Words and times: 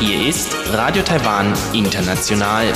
Hier 0.00 0.28
ist 0.28 0.54
Radio 0.70 1.02
Taiwan 1.02 1.54
International. 1.72 2.70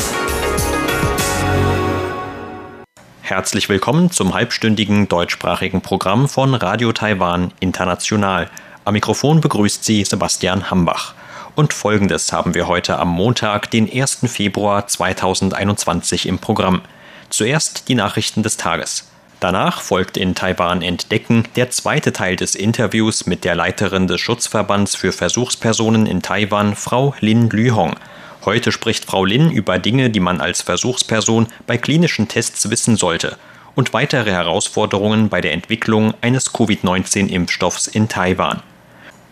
Herzlich 3.20 3.68
willkommen 3.68 4.10
zum 4.10 4.32
halbstündigen 4.32 5.08
deutschsprachigen 5.08 5.82
Programm 5.82 6.26
von 6.26 6.54
Radio 6.54 6.92
Taiwan 6.92 7.52
International. 7.60 8.48
Am 8.86 8.94
Mikrofon 8.94 9.42
begrüßt 9.42 9.84
Sie 9.84 10.04
Sebastian 10.04 10.70
Hambach. 10.70 11.12
Und 11.54 11.74
folgendes 11.74 12.32
haben 12.32 12.54
wir 12.54 12.66
heute 12.66 12.98
am 12.98 13.08
Montag, 13.08 13.70
den 13.70 13.92
1. 13.92 14.20
Februar 14.26 14.86
2021 14.86 16.24
im 16.24 16.38
Programm. 16.38 16.80
Zuerst 17.28 17.90
die 17.90 17.94
Nachrichten 17.94 18.42
des 18.42 18.56
Tages. 18.56 19.11
Danach 19.42 19.80
folgt 19.80 20.16
in 20.16 20.36
Taiwan 20.36 20.82
Entdecken 20.82 21.48
der 21.56 21.68
zweite 21.68 22.12
Teil 22.12 22.36
des 22.36 22.54
Interviews 22.54 23.26
mit 23.26 23.42
der 23.42 23.56
Leiterin 23.56 24.06
des 24.06 24.20
Schutzverbands 24.20 24.94
für 24.94 25.10
Versuchspersonen 25.10 26.06
in 26.06 26.22
Taiwan, 26.22 26.76
Frau 26.76 27.12
Lin 27.18 27.50
Lühong. 27.50 27.96
Heute 28.44 28.70
spricht 28.70 29.04
Frau 29.04 29.24
Lin 29.24 29.50
über 29.50 29.80
Dinge, 29.80 30.10
die 30.10 30.20
man 30.20 30.40
als 30.40 30.62
Versuchsperson 30.62 31.48
bei 31.66 31.76
klinischen 31.76 32.28
Tests 32.28 32.70
wissen 32.70 32.94
sollte 32.94 33.36
und 33.74 33.92
weitere 33.92 34.30
Herausforderungen 34.30 35.28
bei 35.28 35.40
der 35.40 35.54
Entwicklung 35.54 36.14
eines 36.20 36.52
Covid-19-Impfstoffs 36.52 37.88
in 37.88 38.08
Taiwan. 38.08 38.62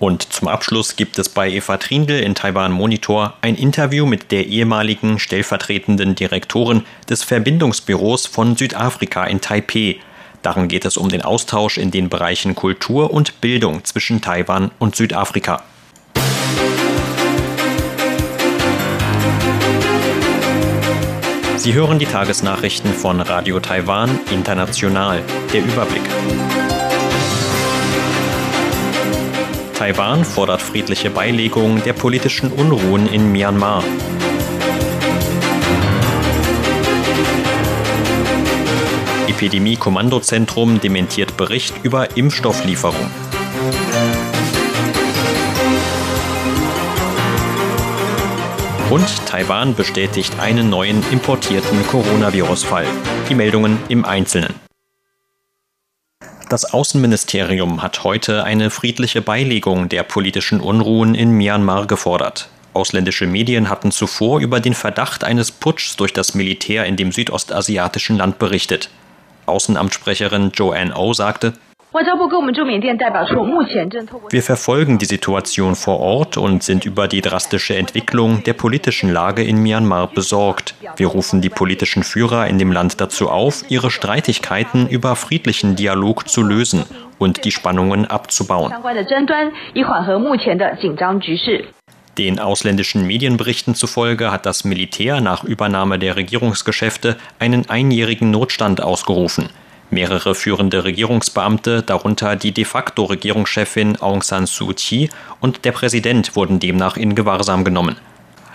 Und 0.01 0.33
zum 0.33 0.49
Abschluss 0.49 0.97
gibt 0.97 1.19
es 1.19 1.29
bei 1.29 1.51
Eva 1.51 1.77
Trindl 1.77 2.19
in 2.19 2.35
Taiwan 2.35 2.73
Monitor 2.73 3.35
ein 3.43 3.55
Interview 3.55 4.07
mit 4.07 4.33
der 4.33 4.47
ehemaligen 4.47 5.19
stellvertretenden 5.19 6.15
Direktorin 6.15 6.85
des 7.09 7.23
Verbindungsbüros 7.23 8.27
von 8.27 8.57
Südafrika 8.57 9.25
in 9.25 9.43
Taipeh. 9.43 10.01
Darin 10.43 10.69
geht 10.69 10.85
es 10.85 10.97
um 10.97 11.09
den 11.09 11.23
Austausch 11.23 11.77
in 11.77 11.91
den 11.91 12.09
Bereichen 12.09 12.55
Kultur 12.55 13.13
und 13.13 13.41
Bildung 13.41 13.85
zwischen 13.85 14.21
Taiwan 14.21 14.71
und 14.79 14.97
Südafrika. 14.97 15.63
Sie 21.57 21.75
hören 21.75 21.99
die 21.99 22.07
Tagesnachrichten 22.07 22.95
von 22.95 23.21
Radio 23.21 23.61
Taiwan 23.61 24.19
International. 24.31 25.23
Der 25.53 25.63
Überblick. 25.63 26.03
Taiwan 29.75 30.25
fordert 30.25 30.63
friedliche 30.63 31.11
Beilegung 31.11 31.83
der 31.83 31.93
politischen 31.93 32.51
Unruhen 32.51 33.07
in 33.13 33.31
Myanmar. 33.31 33.85
Epidemie-Kommandozentrum 39.41 40.81
dementiert 40.83 41.39
Bericht 41.39 41.73
über 41.83 42.15
Impfstofflieferung. 42.15 43.11
Und 48.91 49.27
Taiwan 49.27 49.75
bestätigt 49.75 50.39
einen 50.41 50.69
neuen 50.69 51.03
importierten 51.11 51.87
Coronavirus-Fall. 51.87 52.85
Die 53.31 53.35
Meldungen 53.35 53.79
im 53.89 54.05
Einzelnen. 54.05 54.53
Das 56.51 56.75
Außenministerium 56.75 57.83
hat 57.83 58.05
heute 58.05 58.45
eine 58.45 58.69
friedliche 58.69 59.23
Beilegung 59.23 59.89
der 59.89 60.03
politischen 60.03 60.61
Unruhen 60.61 61.15
in 61.15 61.31
Myanmar 61.31 61.87
gefordert. 61.87 62.51
Ausländische 62.75 63.27
Medien 63.27 63.71
hatten 63.71 63.91
zuvor 63.91 64.41
über 64.41 64.61
den 64.61 64.75
Verdacht 64.75 65.25
eines 65.25 65.51
Putschs 65.51 65.97
durch 65.97 66.13
das 66.13 66.35
Militär 66.35 66.85
in 66.85 66.97
dem 66.97 67.11
südostasiatischen 67.11 68.19
Land 68.19 68.39
berichtet. 68.39 68.91
Außenamtssprecherin 69.51 70.53
Joanne 70.55 70.97
O 70.97 71.13
sagte, 71.13 71.53
wir 74.31 74.43
verfolgen 74.43 74.99
die 74.99 75.05
Situation 75.07 75.75
vor 75.75 75.99
Ort 75.99 76.37
und 76.37 76.63
sind 76.63 76.85
über 76.85 77.09
die 77.09 77.21
drastische 77.21 77.77
Entwicklung 77.77 78.45
der 78.45 78.53
politischen 78.53 79.13
Lage 79.13 79.43
in 79.43 79.61
Myanmar 79.61 80.07
besorgt. 80.07 80.77
Wir 80.97 81.09
rufen 81.09 81.41
die 81.41 81.49
politischen 81.49 82.05
Führer 82.05 82.47
in 82.47 82.59
dem 82.59 82.71
Land 82.71 83.01
dazu 83.01 83.29
auf, 83.29 83.65
ihre 83.69 83.91
Streitigkeiten 83.91 84.89
über 84.89 85.17
friedlichen 85.17 85.75
Dialog 85.75 86.29
zu 86.29 86.43
lösen 86.43 86.85
und 87.19 87.45
die 87.45 87.51
Spannungen 87.51 88.07
abzubauen. 88.07 88.73
Den 92.19 92.41
ausländischen 92.41 93.07
Medienberichten 93.07 93.75
zufolge 93.75 94.33
hat 94.33 94.45
das 94.45 94.65
Militär 94.65 95.21
nach 95.21 95.45
Übernahme 95.45 95.99
der 95.99 96.17
Regierungsgeschäfte 96.17 97.17
einen 97.39 97.71
einjährigen 97.71 98.31
Notstand 98.31 98.83
ausgerufen. 98.83 99.49
Mehrere 99.91 100.35
führende 100.35 100.85
Regierungsbeamte, 100.85 101.83
darunter 101.83 102.37
die 102.37 102.53
de 102.53 102.65
facto 102.65 103.05
Regierungschefin 103.05 104.01
Aung 104.01 104.23
San 104.23 104.47
Suu 104.47 104.73
Kyi 104.75 105.09
und 105.41 105.65
der 105.65 105.73
Präsident, 105.73 106.37
wurden 106.37 106.61
demnach 106.61 106.97
in 106.97 107.15
Gewahrsam 107.15 107.65
genommen. 107.65 107.97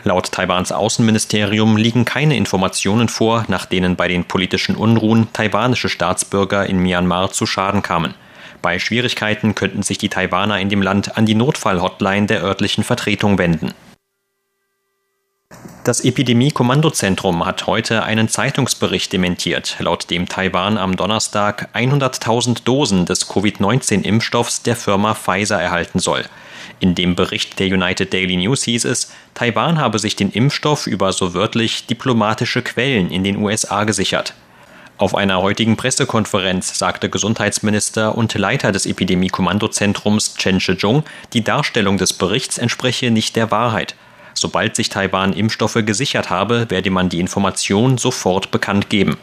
Laut 0.03 0.31
Taiwans 0.31 0.71
Außenministerium 0.71 1.77
liegen 1.77 2.05
keine 2.05 2.37
Informationen 2.37 3.09
vor, 3.09 3.45
nach 3.47 3.65
denen 3.65 3.95
bei 3.95 4.07
den 4.07 4.23
politischen 4.25 4.75
Unruhen 4.75 5.27
taiwanische 5.33 5.89
Staatsbürger 5.89 6.67
in 6.67 6.77
Myanmar 6.79 7.31
zu 7.31 7.45
Schaden 7.45 7.81
kamen. 7.81 8.13
Bei 8.65 8.79
Schwierigkeiten 8.79 9.53
könnten 9.53 9.83
sich 9.83 9.99
die 9.99 10.09
Taiwaner 10.09 10.59
in 10.59 10.69
dem 10.69 10.81
Land 10.81 11.19
an 11.19 11.27
die 11.27 11.35
Notfallhotline 11.35 12.25
der 12.25 12.41
örtlichen 12.41 12.83
Vertretung 12.83 13.37
wenden. 13.37 13.75
Das 15.83 16.03
Epidemie-Kommandozentrum 16.03 17.45
hat 17.45 17.67
heute 17.67 18.01
einen 18.01 18.27
Zeitungsbericht 18.27 19.13
dementiert, 19.13 19.75
laut 19.77 20.09
dem 20.09 20.27
Taiwan 20.27 20.79
am 20.79 20.95
Donnerstag 20.95 21.69
100.000 21.75 22.63
Dosen 22.63 23.05
des 23.05 23.29
Covid-19-Impfstoffs 23.29 24.63
der 24.63 24.75
Firma 24.75 25.13
Pfizer 25.13 25.61
erhalten 25.61 25.99
soll. 25.99 26.25
In 26.79 26.95
dem 26.95 27.15
Bericht 27.15 27.59
der 27.59 27.67
United 27.67 28.11
Daily 28.11 28.35
News 28.35 28.63
hieß 28.63 28.85
es, 28.85 29.13
Taiwan 29.35 29.77
habe 29.77 29.99
sich 29.99 30.15
den 30.15 30.31
Impfstoff 30.31 30.87
über 30.87 31.13
so 31.13 31.35
wörtlich 31.35 31.85
diplomatische 31.85 32.63
Quellen 32.63 33.11
in 33.11 33.23
den 33.23 33.37
USA 33.37 33.83
gesichert. 33.83 34.33
Auf 34.97 35.13
einer 35.13 35.41
heutigen 35.41 35.75
Pressekonferenz 35.75 36.79
sagte 36.79 37.09
Gesundheitsminister 37.09 38.17
und 38.17 38.33
Leiter 38.33 38.71
des 38.71 38.85
Epidemie-Kommandozentrums 38.85 40.35
Chen 40.35 40.61
Shih-chung, 40.61 41.03
die 41.33 41.43
Darstellung 41.43 41.97
des 41.97 42.13
Berichts 42.13 42.57
entspreche 42.57 43.11
nicht 43.11 43.35
der 43.35 43.51
Wahrheit. 43.51 43.95
Sobald 44.33 44.77
sich 44.77 44.87
Taiwan 44.87 45.33
Impfstoffe 45.33 45.79
gesichert 45.85 46.29
habe, 46.29 46.67
werde 46.69 46.91
man 46.91 47.09
die 47.09 47.19
Information 47.19 47.97
sofort 47.97 48.51
bekannt 48.51 48.89
geben. 48.89 49.17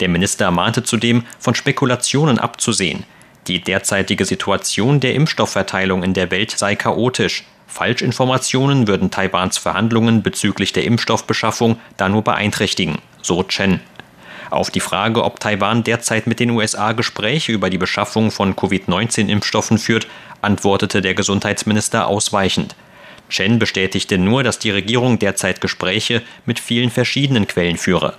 Der 0.00 0.10
Minister 0.10 0.50
mahnte 0.50 0.82
zudem, 0.82 1.24
von 1.38 1.54
Spekulationen 1.54 2.38
abzusehen. 2.38 3.04
Die 3.46 3.62
derzeitige 3.62 4.26
Situation 4.26 5.00
der 5.00 5.14
Impfstoffverteilung 5.14 6.02
in 6.02 6.12
der 6.12 6.30
Welt 6.30 6.50
sei 6.50 6.76
chaotisch. 6.76 7.44
Falschinformationen 7.66 8.86
würden 8.86 9.10
Taiwans 9.10 9.56
Verhandlungen 9.56 10.22
bezüglich 10.22 10.74
der 10.74 10.84
Impfstoffbeschaffung 10.84 11.78
da 11.96 12.10
nur 12.10 12.22
beeinträchtigen, 12.22 12.98
so 13.22 13.42
Chen. 13.42 13.80
Auf 14.50 14.70
die 14.70 14.80
Frage, 14.80 15.24
ob 15.24 15.40
Taiwan 15.40 15.82
derzeit 15.82 16.26
mit 16.26 16.40
den 16.40 16.50
USA 16.50 16.92
Gespräche 16.92 17.52
über 17.52 17.70
die 17.70 17.78
Beschaffung 17.78 18.30
von 18.30 18.54
Covid-19-Impfstoffen 18.54 19.78
führt, 19.78 20.06
antwortete 20.42 21.02
der 21.02 21.14
Gesundheitsminister 21.14 22.06
ausweichend. 22.06 22.76
Chen 23.28 23.58
bestätigte 23.58 24.18
nur, 24.18 24.44
dass 24.44 24.58
die 24.58 24.70
Regierung 24.70 25.18
derzeit 25.18 25.60
Gespräche 25.60 26.22
mit 26.44 26.60
vielen 26.60 26.90
verschiedenen 26.90 27.48
Quellen 27.48 27.76
führe. 27.76 28.14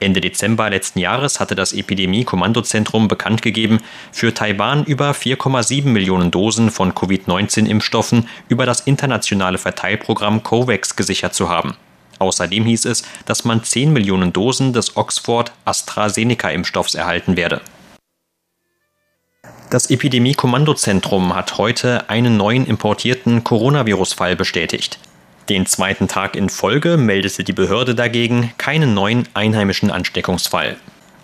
Ende 0.00 0.20
Dezember 0.20 0.68
letzten 0.68 0.98
Jahres 0.98 1.38
hatte 1.38 1.54
das 1.54 1.72
Epidemie-Kommandozentrum 1.72 3.06
bekannt 3.06 3.40
gegeben, 3.40 3.78
für 4.10 4.34
Taiwan 4.34 4.84
über 4.84 5.12
4,7 5.12 5.86
Millionen 5.86 6.32
Dosen 6.32 6.72
von 6.72 6.92
Covid-19-Impfstoffen 6.92 8.28
über 8.48 8.66
das 8.66 8.80
internationale 8.80 9.58
Verteilprogramm 9.58 10.42
COVAX 10.42 10.96
gesichert 10.96 11.34
zu 11.34 11.48
haben. 11.48 11.76
Außerdem 12.22 12.64
hieß 12.64 12.84
es, 12.86 13.02
dass 13.26 13.44
man 13.44 13.64
10 13.64 13.92
Millionen 13.92 14.32
Dosen 14.32 14.72
des 14.72 14.96
Oxford-AstraZeneca-Impfstoffs 14.96 16.94
erhalten 16.94 17.36
werde. 17.36 17.60
Das 19.70 19.90
Epidemie-Kommandozentrum 19.90 21.34
hat 21.34 21.58
heute 21.58 22.08
einen 22.08 22.36
neuen 22.36 22.66
importierten 22.66 23.42
Coronavirus-Fall 23.42 24.36
bestätigt. 24.36 24.98
Den 25.48 25.66
zweiten 25.66 26.06
Tag 26.06 26.36
in 26.36 26.48
Folge 26.48 26.96
meldete 26.96 27.42
die 27.42 27.52
Behörde 27.52 27.96
dagegen 27.96 28.52
keinen 28.56 28.94
neuen 28.94 29.26
einheimischen 29.34 29.90
Ansteckungsfall. 29.90 30.76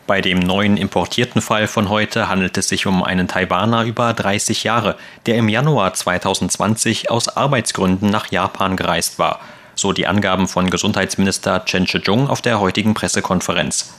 Bei 0.09 0.21
dem 0.21 0.39
neuen 0.39 0.77
importierten 0.79 1.43
Fall 1.43 1.69
von 1.69 1.91
heute 1.91 2.29
handelt 2.29 2.57
es 2.59 2.71
sich 2.71 2.87
um 2.87 3.05
einen 3.05 3.29
Taiwaner 3.29 3.85
über 3.85 4.15
30 4.15 4.65
Jahre, 4.65 4.97
der 5.27 5.37
im 5.37 5.49
Januar 5.49 5.95
2020 5.95 7.11
aus 7.11 7.29
Arbeitsgründen 7.29 8.11
nach 8.11 8.33
Japan 8.33 8.77
gereist 8.77 9.19
war, 9.19 9.41
so 9.79 9.93
die 9.93 10.07
Angaben 10.07 10.49
von 10.49 10.71
Gesundheitsminister 10.71 11.65
Chen 11.65 11.87
Shih-chung 11.87 12.29
auf 12.29 12.43
der 12.43 12.59
heutigen 12.59 12.95
Pressekonferenz. 12.95 13.95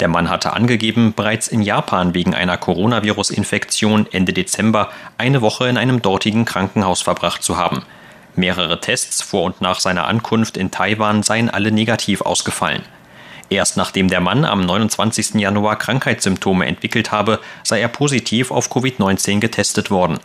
Der 0.00 0.08
Mann 0.08 0.30
hatte 0.30 0.52
angegeben, 0.52 1.12
bereits 1.14 1.48
in 1.48 1.62
Japan 1.62 2.14
wegen 2.14 2.34
einer 2.34 2.56
Coronavirus-Infektion 2.56 4.06
Ende 4.12 4.32
Dezember 4.32 4.90
eine 5.18 5.42
Woche 5.42 5.68
in 5.68 5.76
einem 5.76 6.02
dortigen 6.02 6.44
Krankenhaus 6.44 7.02
verbracht 7.02 7.42
zu 7.42 7.56
haben. 7.56 7.82
Mehrere 8.36 8.80
Tests 8.80 9.22
vor 9.22 9.44
und 9.44 9.60
nach 9.60 9.80
seiner 9.80 10.06
Ankunft 10.06 10.56
in 10.56 10.70
Taiwan 10.70 11.22
seien 11.22 11.50
alle 11.50 11.70
negativ 11.70 12.20
ausgefallen. 12.22 12.82
Erst 13.50 13.76
nachdem 13.76 14.08
der 14.08 14.20
Mann 14.20 14.44
am 14.44 14.64
29. 14.64 15.34
Januar 15.34 15.76
Krankheitssymptome 15.76 16.66
entwickelt 16.66 17.12
habe, 17.12 17.40
sei 17.62 17.80
er 17.80 17.88
positiv 17.88 18.50
auf 18.50 18.70
Covid-19 18.70 19.38
getestet 19.38 19.90
worden. 19.90 20.18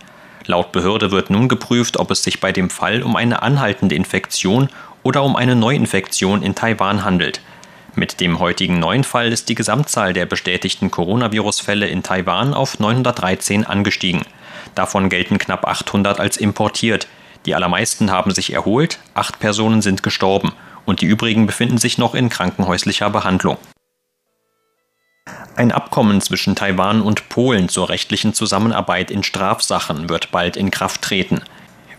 Laut 0.46 0.72
Behörde 0.72 1.12
wird 1.12 1.30
nun 1.30 1.48
geprüft, 1.48 1.98
ob 1.98 2.10
es 2.10 2.24
sich 2.24 2.40
bei 2.40 2.52
dem 2.52 2.72
Fall 2.72 3.04
um 3.04 3.16
eine 3.16 3.44
anhaltende 3.44 3.94
Infektion 3.94 4.70
oder 5.10 5.24
um 5.24 5.36
eine 5.36 5.56
Neuinfektion 5.56 6.44
in 6.44 6.54
Taiwan 6.54 7.04
handelt. 7.04 7.42
Mit 7.96 8.22
dem 8.22 8.38
heutigen 8.38 8.78
neuen 8.78 9.04
Fall 9.04 9.32
ist 9.32 9.50
die 9.50 9.56
Gesamtzahl 9.56 10.14
der 10.14 10.28
bestätigten 10.28 10.92
Coronavirus-Fälle 10.92 11.88
in 11.88 12.04
Taiwan 12.04 12.54
auf 12.54 12.78
913 12.78 13.66
angestiegen. 13.66 14.22
Davon 14.76 15.10
gelten 15.10 15.40
knapp 15.40 15.68
800 15.68 16.20
als 16.20 16.38
importiert. 16.38 17.08
Die 17.48 17.56
allermeisten 17.56 18.12
haben 18.12 18.36
sich 18.36 18.54
erholt, 18.54 19.00
acht 19.16 19.40
Personen 19.40 19.82
sind 19.82 20.04
gestorben 20.04 20.52
und 20.86 21.02
die 21.02 21.08
übrigen 21.08 21.48
befinden 21.48 21.80
sich 21.80 21.98
noch 21.98 22.14
in 22.14 22.30
krankenhäuslicher 22.30 23.10
Behandlung. 23.10 23.58
Ein 25.56 25.72
Abkommen 25.72 26.22
zwischen 26.22 26.56
Taiwan 26.56 27.02
und 27.02 27.30
Polen 27.30 27.68
zur 27.68 27.90
rechtlichen 27.90 28.36
Zusammenarbeit 28.36 29.10
in 29.10 29.24
Strafsachen 29.24 30.08
wird 30.08 30.30
bald 30.30 30.56
in 30.56 30.70
Kraft 30.70 31.02
treten. 31.02 31.42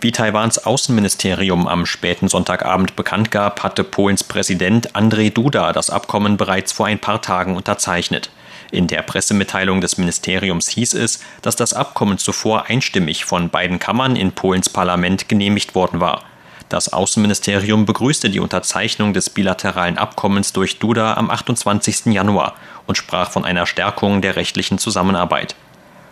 Wie 0.02 0.12
Taiwans 0.12 0.64
Außenministerium 0.64 1.69
am 1.69 1.85
späten 1.85 2.29
Sonntagabend 2.29 2.97
bekannt 2.97 3.31
gab, 3.31 3.62
hatte 3.62 3.85
Polens 3.85 4.25
Präsident 4.25 4.97
Andrzej 4.97 5.31
Duda 5.31 5.75
das 5.75 5.91
Abkommen 5.91 6.38
bereits 6.38 6.73
vor 6.73 6.87
ein 6.87 6.99
paar 6.99 7.20
Tagen 7.20 7.55
unterzeichnet. 7.55 8.31
In 8.70 8.87
der 8.87 9.02
Pressemitteilung 9.02 9.82
des 9.82 9.99
Ministeriums 9.99 10.69
hieß 10.69 10.94
es, 10.94 11.20
dass 11.43 11.55
das 11.55 11.75
Abkommen 11.75 12.17
zuvor 12.17 12.70
einstimmig 12.70 13.26
von 13.26 13.50
beiden 13.50 13.79
Kammern 13.79 14.17
in 14.17 14.32
Polens 14.32 14.70
Parlament 14.70 15.29
genehmigt 15.29 15.75
worden 15.75 16.00
war. 16.00 16.25
Das 16.70 16.91
Außenministerium 16.91 17.85
begrüßte 17.85 18.31
die 18.31 18.41
Unterzeichnung 18.41 19.12
des 19.12 19.29
bilateralen 19.29 19.99
Abkommens 19.99 20.55
durch 20.55 20.79
Duda 20.79 21.14
am 21.14 21.29
28. 21.29 22.06
Januar 22.06 22.55
und 22.87 22.96
sprach 22.96 23.31
von 23.31 23.44
einer 23.44 23.67
Stärkung 23.67 24.23
der 24.23 24.37
rechtlichen 24.37 24.79
Zusammenarbeit. 24.79 25.56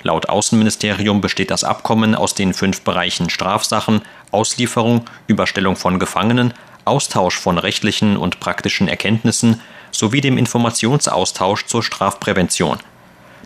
Laut 0.03 0.29
Außenministerium 0.29 1.21
besteht 1.21 1.51
das 1.51 1.65
Abkommen 1.65 2.15
aus 2.15 2.35
den 2.35 2.55
fünf 2.55 2.83
Bereichen 2.83 3.31
Strafsachen, 3.31 4.03
Auslieferung, 4.31 5.05
Überstellung 5.27 5.77
von 5.77 5.99
Gefangenen, 5.99 6.55
Austausch 6.85 7.37
von 7.37 7.59
rechtlichen 7.59 8.17
und 8.17 8.41
praktischen 8.41 8.89
Erkenntnissen 8.89 9.61
sowie 9.91 10.21
dem 10.21 10.39
Informationsaustausch 10.39 11.67
zur 11.67 11.83
Strafprävention. 11.83 12.79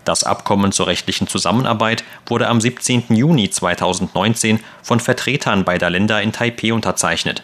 Das 0.04 0.25
Abkommen 0.25 0.72
zur 0.72 0.88
rechtlichen 0.88 1.28
Zusammenarbeit 1.28 2.04
wurde 2.26 2.49
am 2.49 2.60
17. 2.60 3.04
Juni 3.10 3.50
2019 3.50 4.60
von 4.82 5.00
Vertretern 5.00 5.64
beider 5.64 5.90
Länder 5.90 6.20
in 6.20 6.32
Taipeh 6.32 6.72
unterzeichnet. 6.72 7.43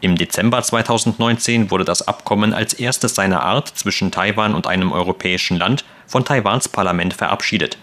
Im 0.00 0.16
Dezember 0.16 0.60
2019 0.60 1.70
wurde 1.70 1.84
das 1.84 2.06
Abkommen 2.08 2.52
als 2.52 2.74
erstes 2.74 3.14
seiner 3.14 3.44
Art 3.44 3.68
zwischen 3.68 4.10
Taiwan 4.10 4.54
und 4.54 4.66
einem 4.66 4.90
europäischen 4.90 5.58
Land 5.58 5.84
von 6.08 6.24
Taiwans 6.24 6.68
Parlament 6.68 7.14
verabschiedet. 7.14 7.78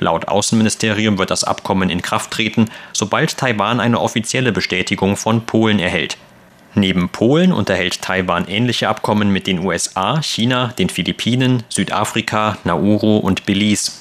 Laut 0.00 0.28
Außenministerium 0.28 1.18
wird 1.18 1.30
das 1.30 1.44
Abkommen 1.44 1.90
in 1.90 2.02
Kraft 2.02 2.30
treten, 2.30 2.70
sobald 2.92 3.36
Taiwan 3.36 3.80
eine 3.80 4.00
offizielle 4.00 4.52
Bestätigung 4.52 5.16
von 5.16 5.46
Polen 5.46 5.78
erhält. 5.78 6.16
Neben 6.74 7.08
Polen 7.08 7.52
unterhält 7.52 8.02
Taiwan 8.02 8.46
ähnliche 8.46 8.88
Abkommen 8.88 9.32
mit 9.32 9.46
den 9.46 9.60
USA, 9.60 10.22
China, 10.22 10.68
den 10.78 10.90
Philippinen, 10.90 11.64
Südafrika, 11.68 12.58
Nauru 12.64 13.16
und 13.16 13.46
Belize. 13.46 13.92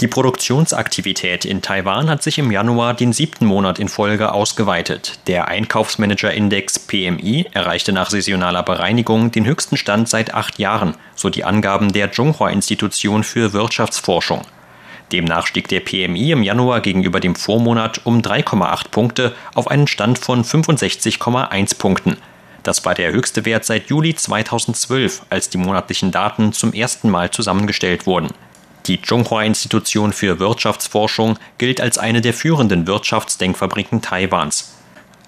Die 0.00 0.08
Produktionsaktivität 0.08 1.44
in 1.44 1.62
Taiwan 1.62 2.10
hat 2.10 2.20
sich 2.22 2.38
im 2.38 2.50
Januar 2.50 2.94
den 2.94 3.12
siebten 3.12 3.46
Monat 3.46 3.78
in 3.78 3.88
Folge 3.88 4.32
ausgeweitet. 4.32 5.20
Der 5.28 5.46
Einkaufsmanager-Index 5.46 6.80
PMI 6.80 7.46
erreichte 7.52 7.92
nach 7.92 8.10
saisonaler 8.10 8.64
Bereinigung 8.64 9.30
den 9.30 9.46
höchsten 9.46 9.76
Stand 9.76 10.08
seit 10.08 10.34
acht 10.34 10.58
Jahren, 10.58 10.96
so 11.14 11.30
die 11.30 11.44
Angaben 11.44 11.92
der 11.92 12.10
Zhonghua-Institution 12.10 13.22
für 13.22 13.52
Wirtschaftsforschung. 13.52 14.42
Demnach 15.12 15.46
stieg 15.46 15.68
der 15.68 15.80
PMI 15.80 16.32
im 16.32 16.42
Januar 16.42 16.80
gegenüber 16.80 17.20
dem 17.20 17.36
Vormonat 17.36 18.00
um 18.04 18.20
3,8 18.20 18.88
Punkte 18.90 19.32
auf 19.54 19.68
einen 19.68 19.86
Stand 19.86 20.18
von 20.18 20.44
65,1 20.44 21.78
Punkten. 21.78 22.16
Das 22.64 22.84
war 22.84 22.94
der 22.94 23.12
höchste 23.12 23.44
Wert 23.44 23.64
seit 23.64 23.90
Juli 23.90 24.16
2012, 24.16 25.22
als 25.30 25.50
die 25.50 25.58
monatlichen 25.58 26.10
Daten 26.10 26.52
zum 26.52 26.72
ersten 26.72 27.10
Mal 27.10 27.30
zusammengestellt 27.30 28.06
wurden. 28.06 28.30
Die 28.86 29.00
Zhonghua-Institution 29.00 30.12
für 30.12 30.38
Wirtschaftsforschung 30.38 31.38
gilt 31.56 31.80
als 31.80 31.96
eine 31.96 32.20
der 32.20 32.34
führenden 32.34 32.86
Wirtschaftsdenkfabriken 32.86 34.02
Taiwans. 34.02 34.74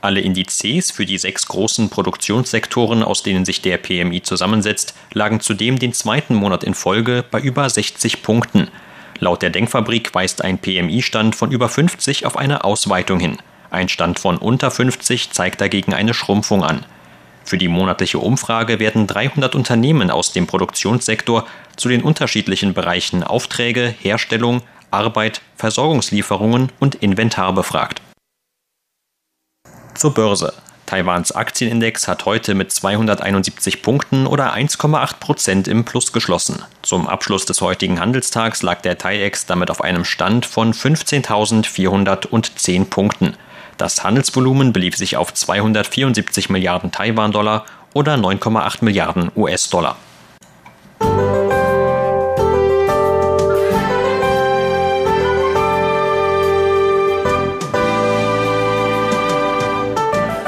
Alle 0.03 0.21
Indizes 0.21 0.91
für 0.91 1.07
die 1.07 1.17
sechs 1.17 1.49
großen 1.49 1.89
Produktionssektoren, 1.89 3.03
aus 3.03 3.23
denen 3.23 3.47
sich 3.47 3.63
der 3.63 3.79
PMI 3.79 4.21
zusammensetzt, 4.23 4.95
lagen 5.15 5.41
zudem 5.41 5.79
den 5.79 5.95
zweiten 5.95 6.35
Monat 6.35 6.65
in 6.65 6.75
Folge 6.75 7.25
bei 7.31 7.41
über 7.41 7.71
60 7.71 8.23
Punkten. 8.23 8.69
Laut 9.21 9.41
der 9.41 9.49
Denkfabrik 9.49 10.15
weist 10.15 10.45
ein 10.45 10.59
PMI-Stand 10.59 11.35
von 11.35 11.51
über 11.51 11.71
50 11.71 12.27
auf 12.27 12.37
eine 12.37 12.63
Ausweitung 12.63 13.19
hin. 13.21 13.39
Ein 13.71 13.89
Stand 13.89 14.19
von 14.19 14.37
unter 14.37 14.71
50 14.71 15.31
zeigt 15.31 15.63
dagegen 15.63 15.95
eine 15.95 16.13
Schrumpfung 16.13 16.63
an. 16.63 16.85
Für 17.47 17.57
die 17.59 17.69
monatliche 17.69 18.19
Umfrage 18.19 18.81
werden 18.81 19.07
300 19.07 19.55
Unternehmen 19.55 20.11
aus 20.11 20.33
dem 20.33 20.49
Produktionssektor 20.49 21.47
zu 21.77 21.89
den 21.89 22.03
unterschiedlichen 22.03 22.75
Bereichen 22.75 23.23
Aufträge, 23.23 23.95
Herstellung, 24.01 24.63
Arbeit, 24.91 25.43
Versorgungslieferungen 25.55 26.73
und 26.81 26.97
Inventar 26.97 27.55
befragt. 27.55 28.03
Zur 29.95 30.13
Börse. 30.13 30.55
Taiwans 30.87 31.31
Aktienindex 31.33 32.09
hat 32.09 32.25
heute 32.27 32.55
mit 32.55 32.73
271 32.73 33.83
Punkten 33.83 34.27
oder 34.27 34.55
1,8 34.55 35.19
Prozent 35.19 35.69
im 35.69 35.85
Plus 35.85 36.13
geschlossen. 36.13 36.63
Zum 36.83 37.09
Abschluss 37.09 37.45
des 37.45 37.61
heutigen 37.61 38.01
Handelstags 38.01 38.63
lag 38.63 38.81
der 38.83 38.99
TAIEX 38.99 39.47
damit 39.47 39.71
auf 39.71 39.83
einem 39.83 40.05
Stand 40.05 40.47
von 40.47 40.73
15.410 40.73 42.85
Punkten. 42.87 43.37
Das 43.79 44.03
Handelsvolumen 44.03 44.73
belief 44.73 44.97
sich 44.97 45.17
auf 45.17 45.35
274 45.35 46.49
Milliarden 46.49 46.93
Taiwan-Dollar 46.93 47.67
oder 47.93 48.15
9,8 48.15 48.85
Milliarden 48.85 49.31
US-Dollar. 49.37 49.97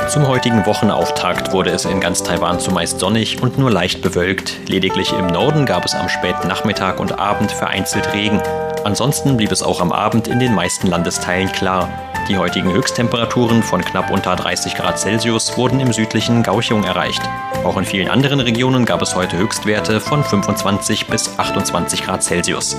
Zum 0.09 0.27
heutigen 0.27 0.65
Wochenauftakt 0.65 1.53
wurde 1.53 1.71
es 1.71 1.85
in 1.85 2.01
ganz 2.01 2.23
Taiwan 2.23 2.59
zumeist 2.59 2.99
sonnig 2.99 3.43
und 3.43 3.59
nur 3.59 3.71
leicht 3.71 4.01
bewölkt. 4.01 4.57
Lediglich 4.67 5.13
im 5.13 5.27
Norden 5.27 5.67
gab 5.67 5.85
es 5.85 5.95
am 5.95 6.09
späten 6.09 6.49
Nachmittag 6.49 6.99
und 6.99 7.19
Abend 7.19 7.53
vereinzelt 7.53 8.15
Regen. 8.15 8.41
Ansonsten 8.85 9.37
blieb 9.37 9.53
es 9.53 9.63
auch 9.63 9.83
am 9.83 9.93
Abend 9.93 10.27
in 10.27 10.39
den 10.39 10.55
meisten 10.55 10.87
Landesteilen 10.87 11.52
klar. 11.52 12.08
Die 12.28 12.37
heutigen 12.37 12.75
Höchsttemperaturen 12.75 13.62
von 13.62 13.80
knapp 13.80 14.11
unter 14.11 14.37
30 14.37 14.75
Grad 14.75 14.99
Celsius 14.99 15.56
wurden 15.56 15.80
im 15.80 15.94
südlichen 15.94 16.42
Gauchung 16.42 16.85
erreicht. 16.85 17.23
Auch 17.64 17.78
in 17.78 17.87
vielen 17.87 18.11
anderen 18.11 18.40
Regionen 18.40 18.85
gab 18.85 19.00
es 19.00 19.14
heute 19.14 19.38
Höchstwerte 19.38 19.99
von 19.99 20.23
25 20.23 21.06
bis 21.06 21.38
28 21.38 22.02
Grad 22.02 22.23
Celsius. 22.23 22.76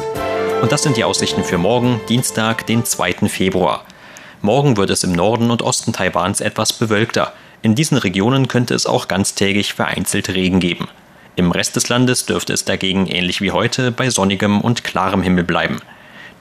Und 0.62 0.72
das 0.72 0.84
sind 0.84 0.98
die 0.98 1.04
Aussichten 1.04 1.44
für 1.44 1.58
morgen, 1.58 2.00
Dienstag, 2.08 2.68
den 2.68 2.86
2. 2.86 3.28
Februar. 3.28 3.86
Morgen 4.44 4.78
wird 4.78 4.92
es 4.92 5.04
im 5.04 5.14
Norden 5.14 5.50
und 5.50 5.64
Osten 5.64 5.94
Taiwans 5.94 6.42
etwas 6.42 6.74
bewölkter. 6.74 7.34
In 7.64 7.74
diesen 7.74 7.98
Regionen 7.98 8.48
könnte 8.48 8.76
es 8.76 8.86
auch 8.86 9.08
ganztägig 9.08 9.74
vereinzelt 9.74 10.30
Regen 10.30 10.60
geben. 10.60 10.88
Im 11.36 11.52
Rest 11.52 11.76
des 11.76 11.90
Landes 11.90 12.28
dürfte 12.28 12.54
es 12.54 12.66
dagegen 12.66 13.08
ähnlich 13.08 13.42
wie 13.42 13.50
heute 13.50 13.92
bei 13.92 14.12
sonnigem 14.12 14.62
und 14.62 14.84
klarem 14.84 15.24
Himmel 15.24 15.44
bleiben. 15.44 15.80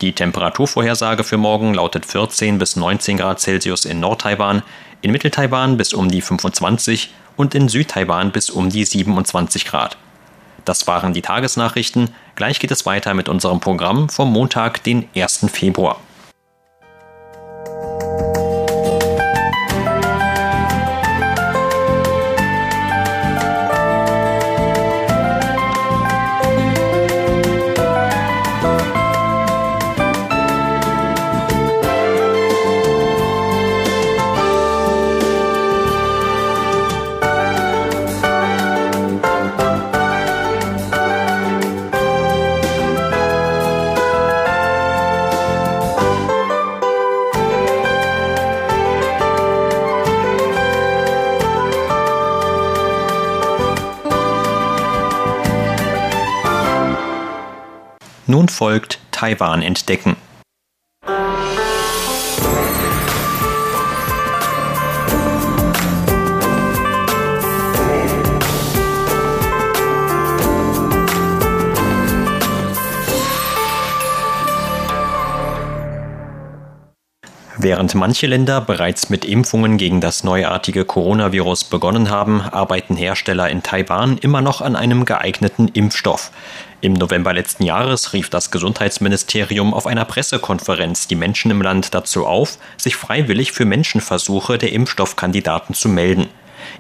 Die 0.00 0.12
Temperaturvorhersage 0.12 1.24
für 1.24 1.38
morgen 1.38 1.74
lautet 1.74 2.06
14 2.06 2.58
bis 2.58 2.76
19 2.76 3.16
Grad 3.16 3.40
Celsius 3.40 3.84
in 3.84 3.98
Nord-Taiwan, 3.98 4.62
in 5.02 5.10
Mittel-Taiwan 5.10 5.76
bis 5.76 5.92
um 5.92 6.08
die 6.08 6.20
25 6.20 7.12
und 7.36 7.54
in 7.56 7.68
Süd-Taiwan 7.68 8.30
bis 8.30 8.48
um 8.48 8.70
die 8.70 8.84
27 8.84 9.64
Grad. 9.64 9.96
Das 10.64 10.86
waren 10.86 11.14
die 11.14 11.22
Tagesnachrichten. 11.22 12.10
Gleich 12.36 12.60
geht 12.60 12.70
es 12.70 12.86
weiter 12.86 13.14
mit 13.14 13.28
unserem 13.28 13.58
Programm 13.58 14.08
vom 14.08 14.30
Montag, 14.30 14.84
den 14.84 15.08
1. 15.16 15.46
Februar. 15.50 15.98
Folgt 58.58 58.98
Taiwan 59.12 59.62
entdecken. 59.62 60.16
Während 77.60 77.96
manche 77.96 78.28
Länder 78.28 78.60
bereits 78.60 79.10
mit 79.10 79.24
Impfungen 79.24 79.78
gegen 79.78 80.00
das 80.00 80.22
neuartige 80.22 80.84
Coronavirus 80.84 81.64
begonnen 81.64 82.08
haben, 82.08 82.40
arbeiten 82.40 82.94
Hersteller 82.94 83.50
in 83.50 83.64
Taiwan 83.64 84.16
immer 84.18 84.40
noch 84.40 84.62
an 84.62 84.76
einem 84.76 85.04
geeigneten 85.04 85.66
Impfstoff. 85.66 86.30
Im 86.80 86.92
November 86.92 87.32
letzten 87.32 87.64
Jahres 87.64 88.12
rief 88.12 88.30
das 88.30 88.52
Gesundheitsministerium 88.52 89.74
auf 89.74 89.88
einer 89.88 90.04
Pressekonferenz 90.04 91.08
die 91.08 91.16
Menschen 91.16 91.50
im 91.50 91.60
Land 91.60 91.94
dazu 91.96 92.26
auf, 92.26 92.58
sich 92.76 92.94
freiwillig 92.94 93.50
für 93.50 93.64
Menschenversuche 93.64 94.56
der 94.56 94.70
Impfstoffkandidaten 94.70 95.74
zu 95.74 95.88
melden. 95.88 96.28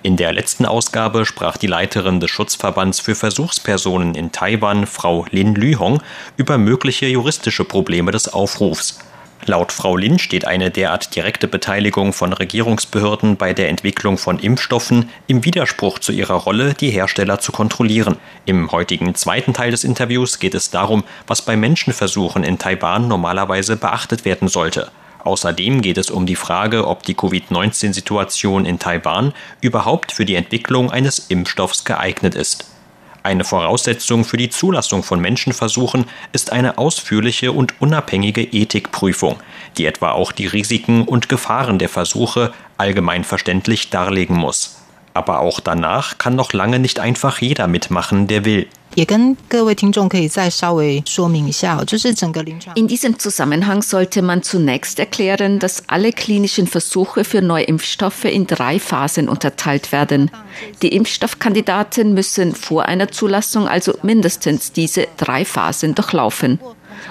In 0.04 0.16
der 0.16 0.32
letzten 0.32 0.64
Ausgabe 0.64 1.26
sprach 1.26 1.56
die 1.56 1.66
Leiterin 1.66 2.20
des 2.20 2.30
Schutzverbands 2.30 3.00
für 3.00 3.16
Versuchspersonen 3.16 4.14
in 4.14 4.30
Taiwan, 4.30 4.86
Frau 4.86 5.26
Lin 5.32 5.56
Lühong, 5.56 6.00
über 6.36 6.56
mögliche 6.56 7.06
juristische 7.06 7.64
Probleme 7.64 8.12
des 8.12 8.32
Aufrufs. 8.32 9.00
Laut 9.46 9.72
Frau 9.72 9.96
Lin 9.96 10.18
steht 10.18 10.46
eine 10.46 10.70
derart 10.70 11.14
direkte 11.14 11.48
Beteiligung 11.48 12.12
von 12.12 12.32
Regierungsbehörden 12.32 13.36
bei 13.36 13.54
der 13.54 13.68
Entwicklung 13.68 14.18
von 14.18 14.38
Impfstoffen 14.38 15.08
im 15.26 15.44
Widerspruch 15.44 15.98
zu 16.00 16.12
ihrer 16.12 16.34
Rolle, 16.34 16.74
die 16.74 16.90
Hersteller 16.90 17.38
zu 17.38 17.52
kontrollieren. 17.52 18.16
Im 18.44 18.70
heutigen 18.72 19.14
zweiten 19.14 19.54
Teil 19.54 19.70
des 19.70 19.84
Interviews 19.84 20.38
geht 20.38 20.54
es 20.54 20.70
darum, 20.70 21.04
was 21.26 21.42
bei 21.42 21.56
Menschenversuchen 21.56 22.44
in 22.44 22.58
Taiwan 22.58 23.08
normalerweise 23.08 23.76
beachtet 23.76 24.24
werden 24.24 24.48
sollte. 24.48 24.90
Außerdem 25.24 25.82
geht 25.82 25.98
es 25.98 26.10
um 26.10 26.26
die 26.26 26.36
Frage, 26.36 26.86
ob 26.86 27.02
die 27.02 27.14
Covid-19-Situation 27.14 28.64
in 28.64 28.78
Taiwan 28.78 29.32
überhaupt 29.60 30.12
für 30.12 30.24
die 30.24 30.36
Entwicklung 30.36 30.90
eines 30.90 31.18
Impfstoffs 31.18 31.84
geeignet 31.84 32.34
ist. 32.34 32.66
Eine 33.28 33.44
Voraussetzung 33.44 34.24
für 34.24 34.38
die 34.38 34.48
Zulassung 34.48 35.02
von 35.02 35.20
Menschenversuchen 35.20 36.06
ist 36.32 36.50
eine 36.50 36.78
ausführliche 36.78 37.52
und 37.52 37.74
unabhängige 37.78 38.40
Ethikprüfung, 38.40 39.36
die 39.76 39.84
etwa 39.84 40.12
auch 40.12 40.32
die 40.32 40.46
Risiken 40.46 41.02
und 41.02 41.28
Gefahren 41.28 41.78
der 41.78 41.90
Versuche 41.90 42.54
allgemein 42.78 43.24
verständlich 43.24 43.90
darlegen 43.90 44.34
muss. 44.34 44.80
Aber 45.12 45.40
auch 45.40 45.60
danach 45.60 46.16
kann 46.16 46.36
noch 46.36 46.54
lange 46.54 46.78
nicht 46.78 47.00
einfach 47.00 47.42
jeder 47.42 47.66
mitmachen, 47.66 48.28
der 48.28 48.46
will. 48.46 48.66
In 52.74 52.88
diesem 52.88 53.18
Zusammenhang 53.20 53.82
sollte 53.82 54.22
man 54.22 54.42
zunächst 54.42 54.98
erklären, 54.98 55.60
dass 55.60 55.84
alle 55.86 56.12
klinischen 56.12 56.66
Versuche 56.66 57.22
für 57.22 57.40
neue 57.40 57.62
Impfstoffe 57.64 58.24
in 58.24 58.48
drei 58.48 58.80
Phasen 58.80 59.28
unterteilt 59.28 59.92
werden. 59.92 60.32
Die 60.82 60.88
Impfstoffkandidaten 60.96 62.12
müssen 62.12 62.56
vor 62.56 62.86
einer 62.86 63.12
Zulassung 63.12 63.68
also 63.68 63.94
mindestens 64.02 64.72
diese 64.72 65.06
drei 65.16 65.44
Phasen 65.44 65.94
durchlaufen. 65.94 66.58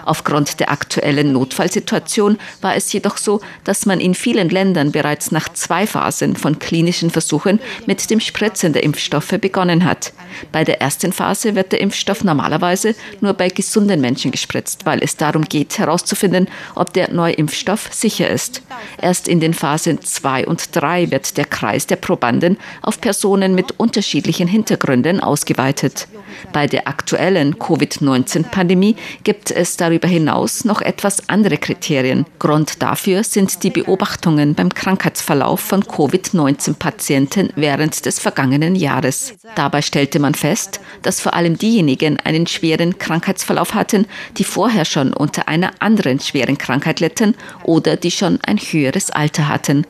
Aufgrund 0.06 0.60
der 0.60 0.72
aktuellen 0.72 1.34
Notfallsituation 1.34 2.38
war 2.62 2.75
es 2.75 2.91
jedoch 2.94 3.17
so, 3.17 3.41
dass 3.63 3.86
man 3.86 4.00
in 4.00 4.13
vielen 4.13 4.50
Ländern 4.50 4.91
bereits 4.91 5.32
nach 5.32 5.50
zwei 5.50 5.88
Phasen 5.88 6.36
von 6.36 6.60
klinischen 6.60 7.10
Versuchen 7.10 7.60
mit 7.86 8.10
dem 8.10 8.20
Spritzen 8.20 8.74
der 8.74 8.84
Impfstoffe 8.84 9.36
begonnen 9.39 9.86
hat. 9.86 10.13
Bei 10.51 10.63
der 10.63 10.82
ersten 10.82 11.12
Phase 11.12 11.56
wird 11.56 11.72
der 11.72 11.82
Impfstoff 11.82 12.24
normalerweise 12.24 12.96
nur 13.22 13.34
bei 13.34 13.50
gesunden 13.50 14.01
Menschen 14.01 14.32
gespritzt, 14.32 14.86
weil 14.86 15.03
es 15.03 15.17
darum 15.17 15.44
geht, 15.44 15.77
herauszufinden, 15.77 16.48
ob 16.75 16.94
der 16.94 17.12
neue 17.12 17.34
Impfstoff 17.34 17.89
sicher 17.91 18.29
ist. 18.29 18.62
Erst 19.01 19.27
in 19.27 19.39
den 19.39 19.53
Phasen 19.53 20.01
2 20.01 20.48
und 20.48 20.75
3 20.75 21.12
wird 21.12 21.38
der 21.38 21.46
Kreis 21.46 21.88
der 21.88 21.96
Probanden 21.96 22.58
auf 22.82 23.01
Personen 23.01 23.56
mit 23.56 23.79
unterschiedlichen 23.79 24.48
Hintergründen 24.48 25.20
ausgeweitet. 25.20 26.08
Bei 26.53 26.67
der 26.67 26.88
aktuellen 26.88 27.60
Covid-19-Pandemie 27.60 28.96
gibt 29.24 29.51
es 29.51 29.77
darüber 29.77 30.08
hinaus 30.08 30.65
noch 30.65 30.82
etwas 30.82 31.29
andere 31.29 31.58
Kriterien. 31.58 32.25
Grund 32.39 32.82
dafür 32.82 33.24
sind 33.24 33.63
die 33.63 33.70
Beobachtungen 33.70 34.56
beim 34.56 34.74
Krankheitsverlauf 34.74 35.60
von 35.60 35.84
Covid-19-Patienten 35.86 37.50
während 37.56 38.06
des 38.06 38.20
vergangenen 38.20 38.75
Jahres. 38.75 39.36
Dabei 39.56 39.82
stellte 39.82 40.20
man 40.20 40.34
fest, 40.34 40.79
dass 41.01 41.20
vor 41.20 41.34
allem 41.34 41.58
diejenigen 41.58 42.20
einen 42.20 42.48
schweren 42.48 42.98
Krankheitsverlauf 42.98 43.74
hatten, 43.74 44.06
die 44.38 44.44
vorher 44.44 44.86
schon 44.86 45.13
unter 45.13 45.48
einer 45.48 45.72
anderen 45.79 46.20
schweren 46.20 46.58
Krankheit 46.58 47.00
litten 47.00 47.36
oder 47.63 47.96
die 47.96 48.12
schon 48.12 48.39
ein 48.46 48.58
höheres 48.58 49.10
Alter 49.12 49.48
hatten. 49.48 49.86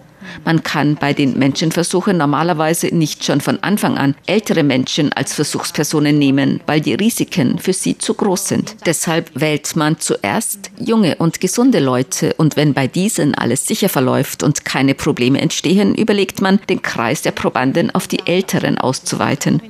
Man 0.46 0.64
kann 0.64 0.96
bei 0.96 1.14
den 1.14 1.38
Menschenversuchen 1.38 2.18
normalerweise 2.18 2.88
nicht 2.88 3.24
schon 3.24 3.42
von 3.42 3.62
Anfang 3.64 3.98
an 3.98 4.16
ältere 4.26 4.64
Menschen 4.64 5.12
als 5.14 5.34
Versuchspersonen 5.34 6.18
nehmen, 6.18 6.62
weil 6.66 6.82
die 6.82 6.94
Risiken 6.94 7.60
für 7.60 7.74
sie 7.74 7.98
zu 7.98 8.14
groß 8.14 8.48
sind. 8.48 8.76
Deshalb 8.86 9.32
wählt 9.34 9.76
man 9.76 10.00
zuerst 10.00 10.72
junge 10.80 11.16
und 11.16 11.40
gesunde 11.40 11.80
Leute 11.80 12.34
und 12.38 12.56
wenn 12.56 12.74
bei 12.74 12.88
diesen 12.88 13.36
alles 13.36 13.66
sicher 13.66 13.90
verläuft 13.90 14.44
und 14.44 14.66
keine 14.66 14.96
Probleme 14.96 15.40
entstehen, 15.42 15.96
überlegt 15.96 16.42
man, 16.42 16.60
den 16.70 16.82
Kreis 16.82 17.22
der 17.22 17.32
Probanden 17.32 17.92
auf 17.92 18.08
die 18.08 18.26
Älteren 18.26 18.78
auszuweiten. 18.78 19.62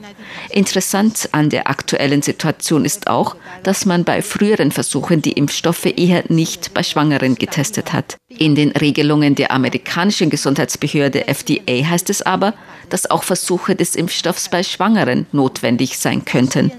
Interessant 0.50 1.30
an 1.32 1.50
der 1.50 1.70
aktuellen 1.70 2.22
Situation 2.22 2.86
ist 2.86 3.08
auch, 3.08 3.36
dass 3.64 3.86
man 3.86 4.04
bei 4.04 4.22
früheren 4.22 4.72
Versuchen 4.72 5.22
die 5.22 5.34
Impfstoffe 5.34 5.86
eher 5.86 6.24
nicht 6.30 6.74
bei 6.74 6.84
Schwangeren 6.84 7.36
getestet 7.36 7.94
hat. 7.94 8.18
In 8.38 8.54
den 8.54 8.72
Regelungen 8.72 9.36
der 9.36 9.52
amerikanischen 9.52 10.30
Gesundheitsbehörde 10.30 11.28
FDA 11.28 11.90
heißt 11.90 12.10
es 12.10 12.22
aber, 12.22 12.54
dass 12.90 13.10
auch 13.10 13.24
Versuche 13.24 13.76
des 13.76 13.96
Impfstoffs 13.96 14.50
bei 14.50 14.64
Schwangeren 14.64 15.26
notwendig 15.32 15.98
sein 15.98 16.24
könnten. 16.24 16.72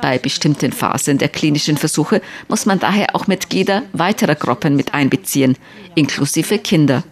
Bei 0.00 0.18
bestimmten 0.18 0.72
Phasen 0.72 1.18
der 1.18 1.28
klinischen 1.28 1.76
Versuche 1.76 2.22
muss 2.48 2.66
man 2.66 2.78
daher 2.78 3.14
auch 3.14 3.26
Mitglieder 3.26 3.82
weiterer 3.92 4.34
Gruppen 4.34 4.76
mit 4.76 4.94
einbeziehen, 4.94 5.56
inklusive 5.94 6.58
Kinder. 6.58 7.04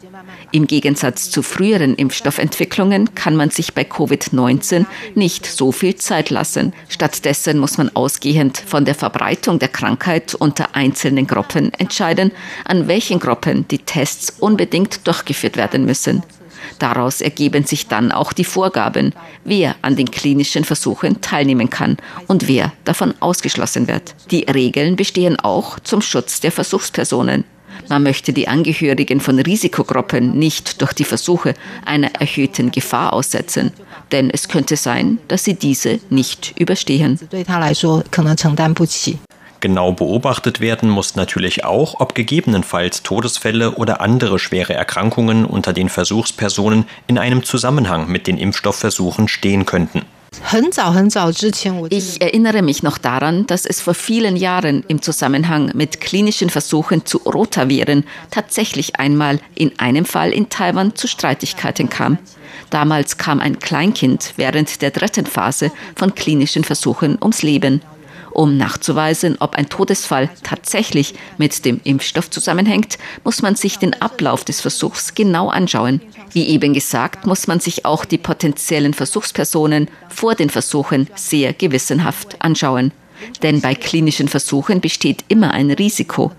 Im 0.54 0.66
Gegensatz 0.66 1.30
zu 1.30 1.42
früheren 1.42 1.94
Impfstoffentwicklungen 1.94 3.14
kann 3.14 3.36
man 3.36 3.48
sich 3.48 3.72
bei 3.72 3.84
Covid-19 3.84 4.84
nicht 5.14 5.46
so 5.46 5.72
viel 5.72 5.96
Zeit 5.96 6.28
lassen. 6.28 6.74
Stattdessen 6.90 7.58
muss 7.58 7.78
man 7.78 7.90
ausgehend 7.96 8.58
von 8.58 8.84
der 8.84 8.94
Verbreitung 8.94 9.58
der 9.58 9.68
Krankheit 9.68 10.34
unter 10.34 10.76
einzelnen 10.76 11.26
Gruppen 11.26 11.72
entscheiden, 11.72 12.32
an 12.66 12.86
welchen 12.86 13.18
Gruppen 13.18 13.66
die 13.68 13.78
Tests 13.78 14.28
unbedingt 14.40 15.06
durchgeführt 15.06 15.56
werden 15.56 15.86
müssen. 15.86 16.22
Daraus 16.78 17.22
ergeben 17.22 17.64
sich 17.64 17.88
dann 17.88 18.12
auch 18.12 18.34
die 18.34 18.44
Vorgaben, 18.44 19.14
wer 19.44 19.76
an 19.80 19.96
den 19.96 20.10
klinischen 20.10 20.64
Versuchen 20.64 21.22
teilnehmen 21.22 21.70
kann 21.70 21.96
und 22.26 22.46
wer 22.46 22.72
davon 22.84 23.14
ausgeschlossen 23.20 23.88
wird. 23.88 24.14
Die 24.30 24.42
Regeln 24.42 24.96
bestehen 24.96 25.40
auch 25.40 25.80
zum 25.80 26.02
Schutz 26.02 26.40
der 26.40 26.52
Versuchspersonen. 26.52 27.44
Man 27.92 28.04
möchte 28.04 28.32
die 28.32 28.48
Angehörigen 28.48 29.20
von 29.20 29.38
Risikogruppen 29.38 30.38
nicht 30.38 30.80
durch 30.80 30.94
die 30.94 31.04
Versuche 31.04 31.52
einer 31.84 32.14
erhöhten 32.18 32.70
Gefahr 32.70 33.12
aussetzen, 33.12 33.70
denn 34.12 34.30
es 34.30 34.48
könnte 34.48 34.76
sein, 34.76 35.18
dass 35.28 35.44
sie 35.44 35.52
diese 35.52 36.00
nicht 36.08 36.54
überstehen. 36.58 37.20
Genau 39.60 39.92
beobachtet 39.92 40.60
werden 40.60 40.88
muss 40.88 41.16
natürlich 41.16 41.66
auch, 41.66 42.00
ob 42.00 42.14
gegebenenfalls 42.14 43.02
Todesfälle 43.02 43.72
oder 43.72 44.00
andere 44.00 44.38
schwere 44.38 44.72
Erkrankungen 44.72 45.44
unter 45.44 45.74
den 45.74 45.90
Versuchspersonen 45.90 46.86
in 47.08 47.18
einem 47.18 47.44
Zusammenhang 47.44 48.10
mit 48.10 48.26
den 48.26 48.38
Impfstoffversuchen 48.38 49.28
stehen 49.28 49.66
könnten. 49.66 50.06
Ich 51.92 52.20
erinnere 52.20 52.62
mich 52.62 52.82
noch 52.82 52.98
daran, 52.98 53.46
dass 53.46 53.64
es 53.64 53.80
vor 53.80 53.94
vielen 53.94 54.36
Jahren 54.36 54.84
im 54.88 55.00
Zusammenhang 55.00 55.70
mit 55.74 56.00
klinischen 56.00 56.50
Versuchen 56.50 57.06
zu 57.06 57.18
Rotaviren 57.18 58.04
tatsächlich 58.30 58.96
einmal 58.96 59.40
in 59.54 59.78
einem 59.78 60.04
Fall 60.04 60.30
in 60.30 60.48
Taiwan 60.48 60.94
zu 60.94 61.06
Streitigkeiten 61.06 61.88
kam. 61.88 62.18
Damals 62.70 63.18
kam 63.18 63.40
ein 63.40 63.58
Kleinkind 63.58 64.34
während 64.36 64.82
der 64.82 64.90
dritten 64.90 65.26
Phase 65.26 65.70
von 65.94 66.14
klinischen 66.14 66.64
Versuchen 66.64 67.18
ums 67.20 67.42
Leben. 67.42 67.80
Um 68.32 68.56
nachzuweisen, 68.56 69.36
ob 69.40 69.56
ein 69.56 69.68
Todesfall 69.68 70.30
tatsächlich 70.42 71.14
mit 71.36 71.64
dem 71.64 71.80
Impfstoff 71.84 72.30
zusammenhängt, 72.30 72.98
muss 73.24 73.42
man 73.42 73.56
sich 73.56 73.78
den 73.78 74.00
Ablauf 74.00 74.44
des 74.44 74.60
Versuchs 74.60 75.14
genau 75.14 75.48
anschauen. 75.48 76.00
Wie 76.32 76.48
eben 76.48 76.72
gesagt, 76.72 77.26
muss 77.26 77.46
man 77.46 77.60
sich 77.60 77.84
auch 77.84 78.04
die 78.06 78.18
potenziellen 78.18 78.94
Versuchspersonen 78.94 79.88
vor 80.08 80.34
den 80.34 80.48
Versuchen 80.48 81.08
sehr 81.14 81.52
gewissenhaft 81.52 82.36
anschauen. 82.40 82.92
Denn 83.42 83.60
bei 83.60 83.74
klinischen 83.74 84.28
Versuchen 84.28 84.80
besteht 84.80 85.24
immer 85.28 85.52
ein 85.52 85.70
Risiko. 85.70 86.32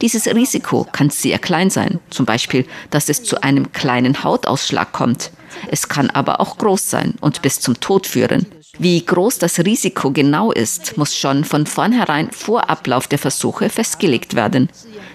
Dieses 0.00 0.26
Risiko 0.26 0.86
kann 0.90 1.10
sehr 1.10 1.38
klein 1.38 1.68
sein, 1.68 1.98
zum 2.10 2.26
Beispiel, 2.26 2.64
dass 2.90 3.08
es 3.08 3.24
zu 3.24 3.42
einem 3.42 3.72
kleinen 3.72 4.22
Hautausschlag 4.22 4.92
kommt. 4.92 5.32
Es 5.68 5.88
kann 5.88 6.10
aber 6.10 6.40
auch 6.40 6.58
groß 6.58 6.88
sein 6.88 7.14
und 7.20 7.42
bis 7.42 7.60
zum 7.60 7.80
Tod 7.80 8.06
führen. 8.06 8.46
Wie 8.78 9.04
groß 9.04 9.38
das 9.38 9.58
Risiko 9.58 10.10
genau 10.10 10.52
ist, 10.52 10.96
muss 10.96 11.16
schon 11.16 11.44
von 11.44 11.66
vornherein 11.66 12.30
vor 12.30 12.70
Ablauf 12.70 13.08
der 13.08 13.18
Versuche 13.18 13.68
festgelegt 13.68 14.34
werden. 14.34 14.68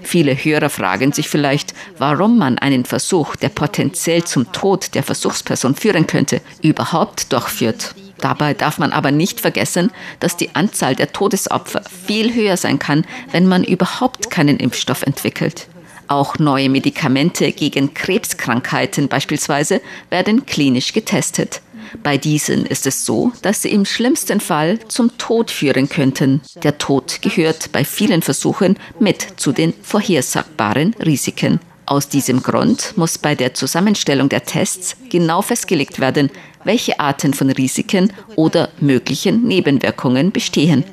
Viele 0.03 0.35
Hörer 0.35 0.69
fragen 0.69 1.13
sich 1.13 1.29
vielleicht, 1.29 1.73
warum 1.97 2.37
man 2.37 2.59
einen 2.59 2.85
Versuch, 2.85 3.35
der 3.35 3.49
potenziell 3.49 4.23
zum 4.23 4.51
Tod 4.51 4.93
der 4.93 5.03
Versuchsperson 5.03 5.75
führen 5.75 6.05
könnte, 6.05 6.41
überhaupt 6.61 7.31
durchführt. 7.31 7.95
Dabei 8.19 8.53
darf 8.53 8.77
man 8.77 8.91
aber 8.91 9.11
nicht 9.11 9.41
vergessen, 9.41 9.91
dass 10.19 10.37
die 10.37 10.53
Anzahl 10.55 10.95
der 10.95 11.11
Todesopfer 11.11 11.81
viel 12.05 12.33
höher 12.33 12.57
sein 12.57 12.79
kann, 12.79 13.05
wenn 13.31 13.47
man 13.47 13.63
überhaupt 13.63 14.29
keinen 14.29 14.57
Impfstoff 14.57 15.03
entwickelt. 15.03 15.67
Auch 16.07 16.37
neue 16.37 16.69
Medikamente 16.69 17.51
gegen 17.51 17.93
Krebskrankheiten 17.93 19.07
beispielsweise 19.07 19.81
werden 20.09 20.45
klinisch 20.45 20.93
getestet. 20.93 21.61
Bei 22.03 22.17
diesen 22.17 22.65
ist 22.65 22.87
es 22.87 23.05
so, 23.05 23.31
dass 23.41 23.61
sie 23.61 23.71
im 23.71 23.85
schlimmsten 23.85 24.39
Fall 24.39 24.79
zum 24.87 25.17
Tod 25.17 25.51
führen 25.51 25.89
könnten. 25.89 26.41
Der 26.63 26.77
Tod 26.77 27.21
gehört 27.21 27.71
bei 27.71 27.83
vielen 27.85 28.21
Versuchen 28.21 28.77
mit 28.99 29.25
zu 29.37 29.51
den 29.51 29.73
vorhersagbaren 29.81 30.95
Risiken. 31.03 31.59
Aus 31.87 32.09
diesem 32.09 32.41
Grund 32.41 32.93
muss 32.95 33.19
bei 33.19 33.35
der 33.35 33.53
Zusammenstellung 33.53 34.27
der 34.27 34.43
Tests 34.43 34.97
genau 35.09 35.43
festgelegt 35.43 35.99
werden, 35.99 36.31
welche 36.63 36.99
Arten 36.99 37.35
von 37.35 37.51
Risiken 37.51 38.11
oder 38.35 38.69
möglichen 38.79 39.43
Nebenwirkungen 39.43 40.31
bestehen. 40.31 40.83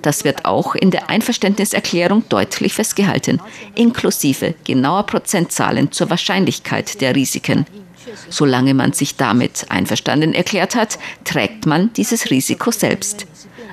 Das 0.00 0.24
wird 0.24 0.46
auch 0.46 0.74
in 0.74 0.90
der 0.90 1.10
Einverständniserklärung 1.10 2.24
deutlich 2.28 2.72
festgehalten, 2.72 3.40
inklusive 3.74 4.54
genauer 4.64 5.04
Prozentzahlen 5.04 5.92
zur 5.92 6.08
Wahrscheinlichkeit 6.10 7.00
der 7.00 7.14
Risiken. 7.14 7.66
Solange 8.28 8.74
man 8.74 8.92
sich 8.92 9.16
damit 9.16 9.66
einverstanden 9.68 10.34
erklärt 10.34 10.74
hat, 10.74 10.98
trägt 11.24 11.66
man 11.66 11.92
dieses 11.94 12.30
Risiko 12.30 12.70
selbst. 12.70 13.26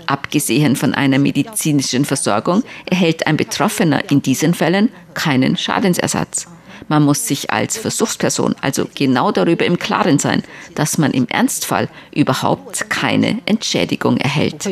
Abgesehen 0.08 0.76
von 0.76 0.94
einer 0.94 1.20
medizinischen 1.20 2.06
Versorgung 2.06 2.64
erhält 2.86 3.28
ein 3.28 3.38
Betroffener 3.38 4.10
in 4.12 4.22
diesen 4.22 4.54
Fällen 4.54 4.90
keinen 5.14 5.58
Schadensersatz. 5.58 6.48
Man 6.88 7.04
muss 7.04 7.28
sich 7.28 7.52
als 7.52 7.78
Versuchsperson 7.78 8.56
also 8.62 8.88
genau 8.94 9.32
darüber 9.32 9.66
im 9.66 9.80
Klaren 9.80 10.20
sein, 10.20 10.44
dass 10.76 10.98
man 10.98 11.12
im 11.12 11.28
Ernstfall 11.28 11.90
überhaupt 12.14 12.90
keine 12.90 13.40
Entschädigung 13.46 14.18
erhält. 14.18 14.66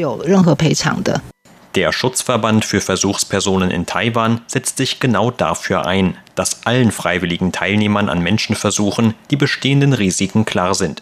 Der 1.76 1.92
Schutzverband 1.92 2.66
für 2.66 2.82
Versuchspersonen 2.82 3.72
in 3.72 3.88
Taiwan 3.88 4.42
setzt 4.46 4.78
sich 4.78 5.00
genau 5.00 5.32
dafür 5.32 5.88
ein, 5.88 6.16
dass 6.36 6.68
allen 6.68 6.92
freiwilligen 6.92 7.52
Teilnehmern 7.52 8.10
an 8.10 8.22
Menschenversuchen 8.22 9.16
die 9.32 9.38
bestehenden 9.38 9.94
Risiken 9.94 10.46
klar 10.46 10.76
sind. 10.76 11.02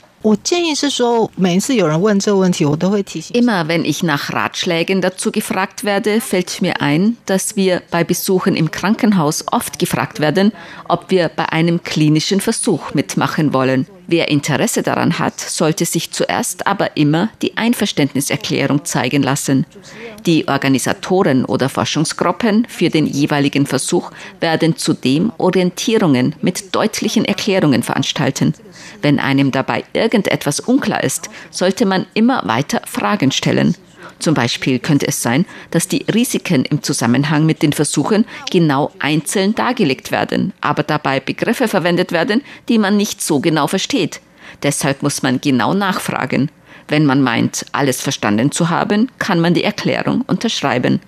Immer 3.34 3.68
wenn 3.68 3.84
ich 3.84 4.04
nach 4.04 4.32
Ratschlägen 4.32 5.01
dazu 5.01 5.32
gefragt 5.32 5.84
werde, 5.84 6.22
fällt 6.22 6.62
mir 6.62 6.80
ein, 6.80 7.18
dass 7.25 7.56
wir 7.56 7.82
bei 7.90 8.04
Besuchen 8.04 8.56
im 8.56 8.72
Krankenhaus 8.72 9.46
oft 9.51 9.80
gefragt 9.80 10.20
werden, 10.20 10.54
ob 10.88 11.10
wir 11.10 11.28
bei 11.30 11.50
einem 11.50 11.84
klinischen 11.84 12.40
Versuch 12.40 12.94
mitmachen 12.94 13.51
wollen. 13.54 13.88
Wer 14.12 14.27
Interesse 14.27 14.84
daran 14.84 15.20
hat, 15.20 15.39
sollte 15.39 15.86
sich 15.86 16.12
zuerst 16.12 16.68
aber 16.68 16.98
immer 16.98 17.30
die 17.41 17.56
Einverständniserklärung 17.56 18.84
zeigen 18.84 19.24
lassen. 19.24 19.65
Die 20.25 20.50
Organisatoren 20.50 21.46
oder 21.46 21.70
Forschungsgruppen 21.70 22.68
für 22.68 22.89
den 22.89 23.06
jeweiligen 23.06 23.65
Versuch 23.65 24.12
werden 24.41 24.75
zudem 24.75 25.32
Orientierungen 25.38 26.36
mit 26.41 26.75
deutlichen 26.75 27.24
Erklärungen 27.24 27.84
veranstalten. 27.84 28.53
Wenn 29.01 29.18
einem 29.18 29.51
dabei 29.51 29.86
irgendetwas 29.94 30.60
unklar 30.60 31.06
ist, 31.06 31.30
sollte 31.50 31.86
man 31.86 32.06
immer 32.13 32.46
weiter 32.46 32.82
Fragen 32.86 33.32
stellen. 33.32 33.77
Zum 34.22 34.36
Beispiel 34.36 34.78
könnte 34.78 35.08
es 35.08 35.24
sein, 35.24 35.48
dass 35.72 35.88
die 35.88 36.06
Risiken 36.13 36.63
im 36.66 36.84
Zusammenhang 36.84 37.48
mit 37.48 37.63
den 37.63 37.74
Versuchen 37.74 38.25
genau 38.51 38.92
einzeln 39.00 39.56
dargelegt 39.56 40.12
werden, 40.12 40.54
aber 40.62 40.84
dabei 40.84 41.20
Begriffe 41.20 41.68
verwendet 41.68 42.12
werden, 42.12 42.44
die 42.70 42.77
man 42.77 42.98
nicht 42.98 43.22
so 43.22 43.40
genau 43.40 43.66
versteht. 43.66 44.22
Deshalb 44.62 45.01
muss 45.01 45.24
man 45.24 45.42
genau 45.42 45.74
nachfragen. 45.74 46.51
Wenn 46.88 47.05
man 47.05 47.22
meint, 47.24 47.66
alles 47.72 48.00
verstanden 48.00 48.51
zu 48.51 48.70
haben, 48.70 49.10
kann 49.18 49.40
man 49.40 49.55
die 49.55 49.64
Erklärung 49.64 50.22
unterschreiben. 50.27 51.00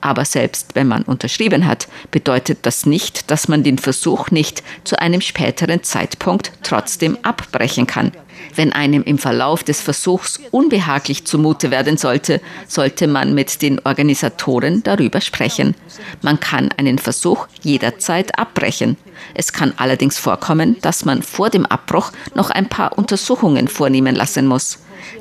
Aber 0.00 0.24
selbst 0.24 0.74
wenn 0.74 0.88
man 0.88 1.02
unterschrieben 1.02 1.66
hat, 1.66 1.88
bedeutet 2.10 2.58
das 2.62 2.86
nicht, 2.86 3.30
dass 3.30 3.48
man 3.48 3.62
den 3.62 3.78
Versuch 3.78 4.30
nicht 4.30 4.62
zu 4.84 4.98
einem 5.00 5.20
späteren 5.20 5.82
Zeitpunkt 5.82 6.52
trotzdem 6.62 7.18
abbrechen 7.22 7.86
kann. 7.86 8.12
Wenn 8.54 8.72
einem 8.72 9.02
im 9.02 9.18
Verlauf 9.18 9.62
des 9.62 9.80
Versuchs 9.80 10.40
unbehaglich 10.50 11.24
zumute 11.24 11.70
werden 11.70 11.96
sollte, 11.96 12.40
sollte 12.66 13.06
man 13.06 13.34
mit 13.34 13.62
den 13.62 13.80
Organisatoren 13.80 14.82
darüber 14.82 15.20
sprechen. 15.20 15.74
Man 16.22 16.40
kann 16.40 16.70
einen 16.76 16.98
Versuch 16.98 17.46
jederzeit 17.62 18.38
abbrechen. 18.38 18.96
Es 19.34 19.52
kann 19.52 19.74
allerdings 19.76 20.18
vorkommen, 20.18 20.76
dass 20.80 21.04
man 21.04 21.22
vor 21.22 21.50
dem 21.50 21.66
Abbruch 21.66 22.12
noch 22.34 22.50
ein 22.50 22.68
paar 22.68 22.96
Untersuchungen 22.96 23.68
vornehmen 23.68 24.14
lassen 24.14 24.46
muss. 24.46 24.78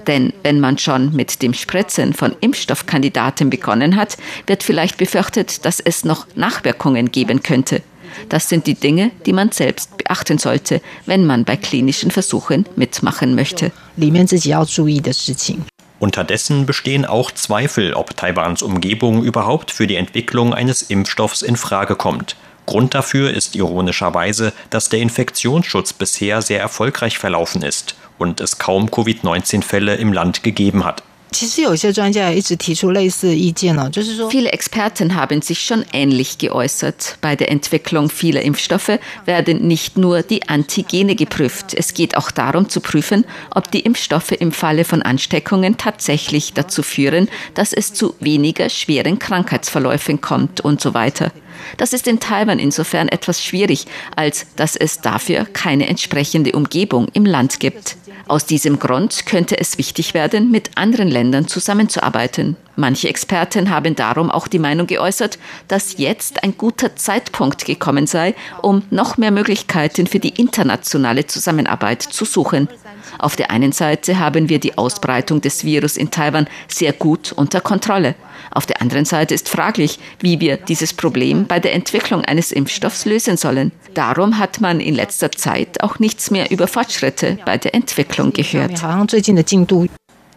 Denn 0.08 0.34
wenn 0.44 0.60
man 0.60 0.78
schon 0.78 1.16
mit 1.16 1.42
dem 1.42 1.54
Spritzen 1.54 2.14
von 2.14 2.36
Impfstoffkandidaten 2.40 3.50
begonnen 3.50 3.96
hat, 3.96 4.18
wird 4.46 4.64
vielleicht 4.64 4.98
befürchtet, 4.98 5.66
dass 5.66 5.80
es 5.80 6.06
noch 6.06 6.28
Nachwirkungen 6.36 7.12
geben 7.12 7.44
könnte. 7.44 7.82
Das 8.30 8.50
sind 8.50 8.68
die 8.68 8.76
Dinge, 8.76 9.12
die 9.26 9.34
man 9.34 9.52
selbst 9.52 9.98
beachten 9.98 10.38
sollte, 10.38 10.82
wenn 11.06 11.26
man 11.26 11.46
bei 11.46 11.56
klinischen 11.56 12.12
Versuchen 12.12 12.66
mitmachen 12.76 13.36
möchte. 13.36 13.72
Unterdessen 16.00 16.66
bestehen 16.66 17.06
auch 17.06 17.32
Zweifel, 17.32 17.94
ob 17.94 18.16
Taiwans 18.16 18.62
Umgebung 18.62 19.24
überhaupt 19.24 19.72
für 19.72 19.88
die 19.88 19.96
Entwicklung 19.96 20.54
eines 20.54 20.84
Impfstoffs 20.84 21.42
in 21.42 21.58
Frage 21.58 21.96
kommt. 21.96 22.36
Grund 22.68 22.94
dafür 22.94 23.34
ist 23.34 23.56
ironischerweise, 23.56 24.54
dass 24.70 24.90
der 24.90 25.00
Infektionsschutz 25.00 25.94
bisher 25.94 26.42
sehr 26.42 26.60
erfolgreich 26.60 27.18
verlaufen 27.18 27.64
ist 27.64 27.96
und 28.18 28.42
es 28.42 28.58
kaum 28.58 28.90
Covid-19-Fälle 28.92 29.96
im 29.96 30.14
Land 30.14 30.44
gegeben 30.44 30.86
hat. 30.86 31.04
Viele 34.30 34.52
Experten 34.52 35.16
haben 35.16 35.42
sich 35.42 35.62
schon 35.62 35.86
ähnlich 35.92 36.38
geäußert. 36.38 37.18
Bei 37.22 37.36
der 37.36 37.52
Entwicklung 37.52 38.10
vieler 38.10 38.42
Impfstoffe 38.42 39.00
werden 39.26 39.68
nicht 39.68 39.98
nur 39.98 40.22
die 40.24 40.48
Antigene 40.48 41.16
geprüft. 41.16 41.74
Es 41.74 41.94
geht 41.94 42.16
auch 42.16 42.32
darum 42.32 42.70
zu 42.70 42.80
prüfen, 42.80 43.26
ob 43.54 43.70
die 43.72 43.82
Impfstoffe 43.82 44.32
im 44.32 44.54
Falle 44.54 44.86
von 44.86 45.02
Ansteckungen 45.02 45.78
tatsächlich 45.78 46.54
dazu 46.54 46.82
führen, 46.82 47.28
dass 47.56 47.74
es 47.74 47.94
zu 47.94 48.16
weniger 48.20 48.70
schweren 48.70 49.20
Krankheitsverläufen 49.20 50.22
kommt 50.22 50.62
und 50.62 50.80
so 50.82 50.94
weiter. 50.94 51.32
Das 51.76 51.92
ist 51.92 52.08
in 52.08 52.20
Taiwan 52.20 52.60
insofern 52.60 53.10
etwas 53.10 53.44
schwierig, 53.44 53.86
als 54.16 54.48
dass 54.56 54.76
es 54.76 55.02
dafür 55.02 55.46
keine 55.46 55.88
entsprechende 55.88 56.54
Umgebung 56.54 57.10
im 57.14 57.26
Land 57.26 57.60
gibt. 57.60 57.98
Aus 58.28 58.46
diesem 58.46 58.78
Grund 58.78 59.26
könnte 59.26 59.58
es 59.58 59.78
wichtig 59.78 60.14
werden, 60.14 60.52
mit 60.52 60.72
anderen 60.76 61.08
Ländern 61.08 61.48
zusammenzuarbeiten. 61.48 62.58
Manche 62.80 63.10
Experten 63.10 63.72
haben 63.72 63.96
darum 63.96 64.30
auch 64.30 64.48
die 64.48 64.60
Meinung 64.60 64.86
geäußert, 64.86 65.40
dass 65.68 65.98
jetzt 65.98 66.44
ein 66.44 66.56
guter 66.58 66.96
Zeitpunkt 66.96 67.66
gekommen 67.66 68.06
sei, 68.06 68.36
um 68.62 68.84
noch 68.92 69.18
mehr 69.18 69.32
Möglichkeiten 69.32 70.06
für 70.06 70.20
die 70.20 70.40
internationale 70.40 71.26
Zusammenarbeit 71.26 72.04
zu 72.04 72.24
suchen. 72.24 72.70
Auf 73.18 73.36
der 73.36 73.50
einen 73.50 73.72
Seite 73.72 74.20
haben 74.20 74.48
wir 74.48 74.60
die 74.60 74.78
Ausbreitung 74.78 75.42
des 75.42 75.66
Virus 75.66 75.98
in 75.98 76.12
Taiwan 76.12 76.48
sehr 76.68 76.94
gut 76.94 77.32
unter 77.32 77.62
Kontrolle. 77.62 78.14
Auf 78.52 78.68
der 78.68 78.80
anderen 78.80 79.06
Seite 79.06 79.34
ist 79.34 79.50
fraglich, 79.50 80.00
wie 80.20 80.40
wir 80.40 80.58
dieses 80.58 80.94
Problem 80.94 81.48
bei 81.48 81.60
der 81.60 81.74
Entwicklung 81.74 82.24
eines 82.26 82.52
Impfstoffs 82.52 83.06
lösen 83.06 83.38
sollen. 83.38 83.72
Darum 83.96 84.38
hat 84.38 84.62
man 84.62 84.80
in 84.80 84.94
letzter 84.94 85.32
Zeit 85.32 85.82
auch 85.82 85.98
nichts 85.98 86.30
mehr 86.30 86.52
über 86.52 86.68
Fortschritte 86.68 87.40
bei 87.44 87.58
der 87.58 87.74
Entwicklung 87.74 88.34
gehört. 88.34 88.84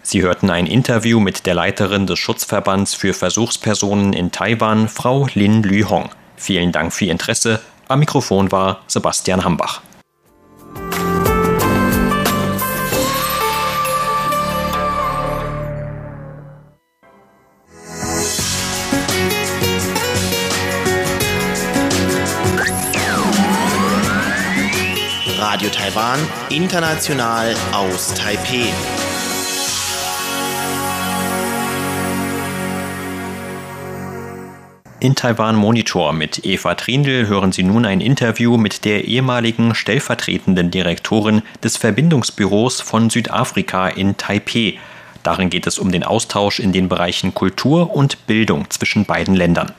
Sie 0.03 0.23
hörten 0.23 0.51
ein 0.51 0.67
Interview 0.67 1.21
mit 1.21 1.47
der 1.47 1.55
Leiterin 1.55 2.07
des 2.07 2.19
Schutzverbands 2.19 2.95
für 2.95 3.13
Versuchspersonen 3.15 4.13
in 4.13 4.33
Taiwan, 4.33 4.89
Frau 4.89 5.29
Lin 5.35 5.63
Lühong. 5.63 6.09
Vielen 6.37 6.73
Dank 6.73 6.93
für 6.93 7.05
Ihr 7.05 7.13
Interesse. 7.13 7.61
Am 7.89 7.99
Mikrofon 7.99 8.51
war 8.51 8.81
Sebastian 8.87 9.45
Hambach. 9.45 9.83
Radio 25.39 25.69
Taiwan, 25.69 26.21
international 26.49 27.55
aus 27.73 28.15
Taipeh. 28.15 28.73
In 35.03 35.15
Taiwan 35.15 35.57
Monitor 35.57 36.13
mit 36.13 36.45
Eva 36.45 36.75
Trindl 36.75 37.27
hören 37.27 37.53
Sie 37.53 37.63
nun 37.63 37.87
ein 37.87 38.03
Interview 38.03 38.59
mit 38.59 38.85
der 38.85 39.07
ehemaligen 39.07 39.75
stellvertretenden 39.75 40.71
Direktorin 40.71 41.41
des 41.63 41.79
Verbindungsbüros 41.79 42.83
von 42.83 43.09
Südafrika 43.09 43.89
in 43.89 44.19
Taipeh. 44.19 44.75
Darin 45.23 45.49
geht 45.49 45.67
es 45.67 45.79
um 45.79 45.91
den 45.91 46.05
Austausch 46.05 46.61
in 46.61 46.73
den 46.73 46.91
Bereichen 46.91 47.33
Kultur 47.33 47.97
und 47.97 48.27
Bildung 48.27 48.69
zwischen 48.69 49.07
beiden 49.07 49.35
Ländern. 49.35 49.73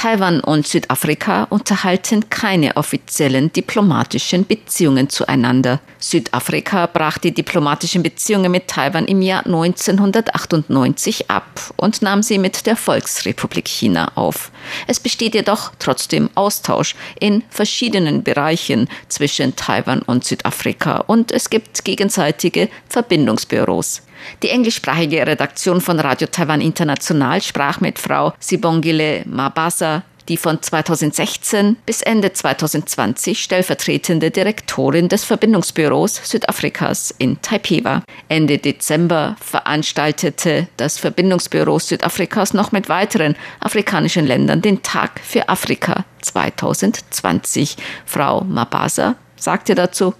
Taiwan 0.00 0.40
und 0.40 0.66
Südafrika 0.66 1.44
unterhalten 1.50 2.30
keine 2.30 2.78
offiziellen 2.78 3.52
diplomatischen 3.52 4.46
Beziehungen 4.46 5.10
zueinander. 5.10 5.78
Südafrika 5.98 6.86
brach 6.86 7.18
die 7.18 7.34
diplomatischen 7.34 8.02
Beziehungen 8.02 8.50
mit 8.50 8.66
Taiwan 8.66 9.04
im 9.04 9.20
Jahr 9.20 9.44
1998 9.44 11.30
ab 11.30 11.60
und 11.76 12.00
nahm 12.00 12.22
sie 12.22 12.38
mit 12.38 12.64
der 12.64 12.76
Volksrepublik 12.76 13.68
China 13.68 14.12
auf. 14.14 14.50
Es 14.86 14.98
besteht 14.98 15.34
jedoch 15.34 15.72
trotzdem 15.78 16.30
Austausch 16.34 16.94
in 17.20 17.44
verschiedenen 17.50 18.22
Bereichen 18.22 18.88
zwischen 19.08 19.54
Taiwan 19.54 20.00
und 20.00 20.24
Südafrika 20.24 21.04
und 21.08 21.30
es 21.30 21.50
gibt 21.50 21.84
gegenseitige 21.84 22.70
Verbindungsbüros. 22.88 24.00
Die 24.42 24.50
englischsprachige 24.50 25.26
Redaktion 25.26 25.80
von 25.80 26.00
Radio 26.00 26.28
Taiwan 26.30 26.60
International 26.60 27.40
sprach 27.42 27.80
mit 27.80 27.98
Frau 27.98 28.32
Sibongile 28.38 29.22
Mabasa, 29.26 30.02
die 30.30 30.36
von 30.36 30.62
2016 30.62 31.76
bis 31.84 32.02
Ende 32.02 32.32
2020 32.32 33.42
stellvertretende 33.42 34.30
Direktorin 34.30 35.08
des 35.08 35.24
Verbindungsbüros 35.24 36.20
Südafrikas 36.22 37.12
in 37.18 37.42
Taipei 37.42 37.82
war. 37.82 38.04
Ende 38.28 38.58
Dezember 38.58 39.36
veranstaltete 39.40 40.68
das 40.76 40.98
Verbindungsbüro 40.98 41.80
Südafrikas 41.80 42.54
noch 42.54 42.70
mit 42.70 42.88
weiteren 42.88 43.34
afrikanischen 43.58 44.26
Ländern 44.26 44.62
den 44.62 44.82
Tag 44.82 45.20
für 45.20 45.48
Afrika 45.48 46.04
2020. 46.22 47.76
Frau 48.06 48.42
Mabasa 48.42 49.16
sagte 49.36 49.74
dazu, 49.74 50.14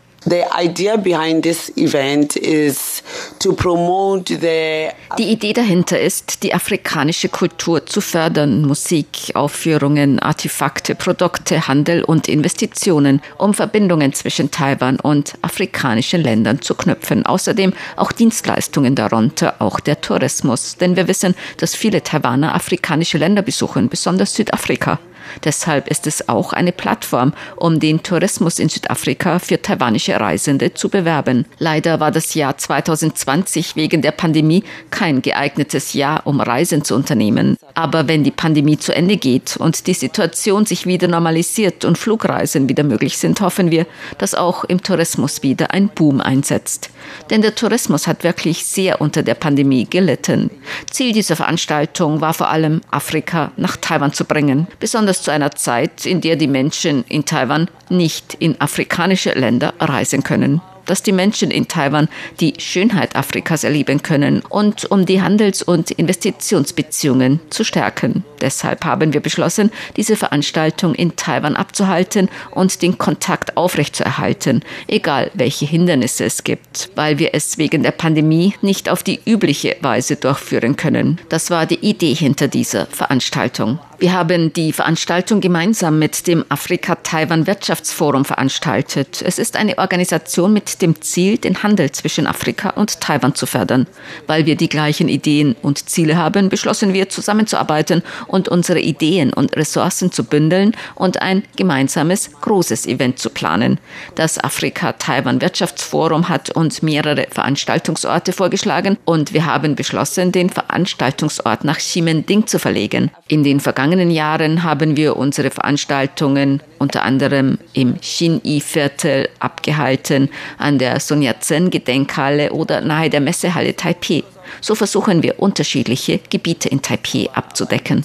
die 5.18 5.24
Idee 5.24 5.52
dahinter 5.54 5.98
ist, 5.98 6.42
die 6.42 6.52
afrikanische 6.52 7.30
Kultur 7.30 7.87
zu 7.87 8.02
fördern, 8.02 8.62
Musik, 8.62 9.33
Aufführungen, 9.35 10.18
Artefakte, 10.18 10.94
Produkte, 10.94 11.66
Handel 11.68 12.04
und 12.04 12.28
Investitionen, 12.28 13.22
um 13.38 13.54
Verbindungen 13.54 14.12
zwischen 14.12 14.50
Taiwan 14.50 15.00
und 15.00 15.35
afrikanischen 15.40 16.22
Ländern 16.22 16.61
zu 16.61 16.74
knüpfen. 16.74 17.24
Außerdem 17.24 17.72
auch 17.96 18.12
Dienstleistungen 18.12 18.94
darunter, 18.94 19.54
auch 19.59 19.80
der 19.80 20.02
Tourismus, 20.02 20.76
denn 20.76 20.96
wir 20.96 21.09
wissen, 21.09 21.35
dass 21.56 21.74
viele 21.74 22.02
Taiwaner 22.02 22.54
afrikanische 22.54 23.16
Länder 23.16 23.40
besuchen, 23.40 23.88
besonders 23.88 24.35
Südafrika. 24.35 24.98
Deshalb 25.45 25.88
ist 25.88 26.07
es 26.07 26.29
auch 26.29 26.53
eine 26.53 26.73
Plattform, 26.73 27.33
um 27.57 27.81
den 27.81 28.03
Tourismus 28.03 28.59
in 28.59 28.69
Südafrika 28.69 29.38
für 29.38 29.61
taiwanische 29.61 30.19
Reisende 30.19 30.75
zu 30.75 30.88
bewerben. 30.88 31.47
Leider 31.59 32.01
war 32.01 32.11
das 32.11 32.35
Jahr 32.35 32.57
2020 32.57 33.77
wegen 33.77 34.03
der 34.03 34.12
Pandemie 34.12 34.64
kein 34.90 35.23
geeignetes 35.23 35.93
Jahr, 35.93 36.27
um 36.27 36.40
Reisen 36.40 36.85
zu 36.85 36.95
unternehmen. 36.95 37.57
Aber 37.75 38.09
wenn 38.09 38.25
die 38.25 38.31
Pandemie 38.31 38.79
zu 38.79 38.95
Ende 38.95 39.16
geht 39.16 39.57
und 39.57 39.87
die 39.87 39.95
Situation 39.95 40.66
sich 40.66 40.87
wieder 40.87 41.09
normalisiert 41.09 41.85
und 41.85 41.99
Flugreisen 41.99 42.69
wieder 42.69 42.83
möglich 42.83 43.19
sind, 43.19 43.40
hoffen 43.40 43.71
wir, 43.71 43.87
dass 44.19 44.35
auch 44.35 44.64
im 44.64 44.83
Tourismus 44.83 45.43
wieder 45.43 45.71
ein 45.73 45.88
Boom 45.88 46.21
einsetzt. 46.21 46.90
Denn 47.31 47.43
der 47.43 47.55
Tourismus 47.55 48.07
hat 48.07 48.25
wirklich 48.25 48.66
sehr 48.66 49.01
unter 49.01 49.23
der 49.23 49.35
Pandemie 49.35 49.87
gelitten. 49.88 50.51
Ziel 50.90 51.12
dieser 51.12 51.37
Veranstaltung 51.37 52.21
war 52.21 52.35
vor 52.35 52.49
allem, 52.49 52.81
Afrika 52.90 53.53
nach 53.57 53.77
Taiwan 53.77 54.12
zu 54.12 54.25
bringen, 54.25 54.66
besonders 54.79 55.19
zu 55.22 55.30
einer 55.30 55.52
Zeit, 55.52 56.06
in 56.06 56.20
der 56.20 56.37
die 56.37 56.48
Menschen 56.48 57.04
in 57.09 57.24
Taiwan 57.24 57.68
nicht 57.88 58.35
in 58.35 58.61
afrikanische 58.61 59.33
Länder 59.33 59.74
reisen 59.78 60.22
können 60.22 60.61
dass 60.87 61.04
die 61.04 61.12
Menschen 61.12 61.52
in 61.52 61.68
Taiwan 61.68 62.09
die 62.40 62.54
Schönheit 62.59 63.14
Afrikas 63.14 63.62
erleben 63.62 64.02
können 64.02 64.42
und 64.48 64.90
um 64.90 65.06
die 65.06 65.22
Handels- 65.22 65.62
und 65.62 65.92
Investitionsbeziehungen 65.92 67.38
zu 67.48 67.62
stärken. 67.62 68.24
Deshalb 68.40 68.85
haben 68.85 69.12
wir 69.12 69.20
beschlossen, 69.20 69.70
diese 69.96 70.16
Veranstaltung 70.16 70.94
in 70.94 71.16
Taiwan 71.16 71.57
abzuhalten 71.57 72.29
und 72.50 72.83
den 72.83 72.98
Kontakt 72.98 73.57
aufrechtzuerhalten, 73.57 74.62
egal 74.88 75.31
welche 75.35 75.66
Hindernisse 75.66 76.24
es 76.24 76.44
gibt, 76.44 76.90
weil 76.94 77.18
wir 77.18 77.35
es 77.35 77.59
wegen 77.59 77.83
der 77.83 77.92
Pandemie 77.92 78.55
nicht 78.62 78.88
auf 78.88 79.03
die 79.03 79.20
übliche 79.24 79.76
Weise 79.81 80.16
durchführen 80.16 80.76
können. 80.76 81.20
Das 81.29 81.50
war 81.50 81.66
die 81.66 81.81
Idee 81.81 82.14
hinter 82.14 82.48
dieser 82.48 82.87
Veranstaltung. 82.87 83.79
Wir 84.00 84.14
haben 84.14 84.50
die 84.55 84.72
Veranstaltung 84.72 85.42
gemeinsam 85.42 85.98
mit 85.98 86.26
dem 86.26 86.46
Afrika-Taiwan-Wirtschaftsforum 86.48 88.24
veranstaltet. 88.24 89.20
Es 89.22 89.38
ist 89.38 89.57
eine 89.59 89.76
Organisation 89.76 90.55
mit 90.55 90.81
dem 90.81 91.03
Ziel, 91.03 91.37
den 91.37 91.62
Handel 91.62 91.92
zwischen 91.92 92.26
Afrika 92.26 92.70
und 92.70 93.03
Taiwan 93.03 93.35
zu 93.35 93.44
fördern. 93.44 93.87
Weil 94.26 94.46
wir 94.46 94.57
die 94.57 94.70
gleichen 94.70 95.11
Ideen 95.11 95.55
und 95.61 95.90
Ziele 95.90 96.16
haben, 96.16 96.48
beschlossen 96.48 96.94
wir 96.94 97.11
zusammenzuarbeiten 97.11 98.03
und 98.31 98.49
unsere 98.49 98.81
Ideen 98.81 99.33
und 99.33 99.57
Ressourcen 99.57 100.12
zu 100.12 100.25
bündeln 100.25 100.75
und 100.95 101.21
ein 101.21 101.43
gemeinsames 101.57 102.31
großes 102.40 102.87
Event 102.87 103.19
zu 103.19 103.31
planen. 103.31 103.79
Das 104.14 104.43
Afrika-Taiwan-Wirtschaftsforum 104.43 106.29
hat 106.29 106.51
uns 106.51 106.83
mehrere 106.83 107.27
Veranstaltungsorte 107.31 108.33
vorgeschlagen 108.33 108.97
und 109.05 109.35
wir 109.35 109.47
haben 109.47 109.75
beschlossen, 109.75 110.33
den 110.33 110.51
Veranstaltungsort 110.51 111.64
nach 111.64 111.79
Ximending 111.79 112.47
zu 112.47 112.59
verlegen. 112.59 113.11
In 113.29 113.45
den 113.45 113.61
vergangenen 113.61 114.11
Jahren 114.11 114.62
haben 114.62 114.97
wir 114.97 115.16
unsere 115.16 115.51
Veranstaltungen 115.51 116.62
unter 116.79 117.03
anderem 117.03 117.59
im 117.75 118.01
Xin-Yi-Viertel 118.01 119.29
abgehalten, 119.38 120.31
an 120.59 120.79
der 120.79 120.99
Sun 121.01 121.23
Yat-sen-Gedenkhalle 121.23 122.53
oder 122.53 122.81
nahe 122.81 123.11
der 123.11 123.21
Messehalle 123.21 123.77
Taipei. 123.77 124.25
So 124.61 124.75
versuchen 124.75 125.23
wir 125.23 125.39
unterschiedliche 125.41 126.21
Gebiete 126.31 126.69
in 126.69 126.83
Taipei 126.83 127.29
abzudecken. 127.33 128.05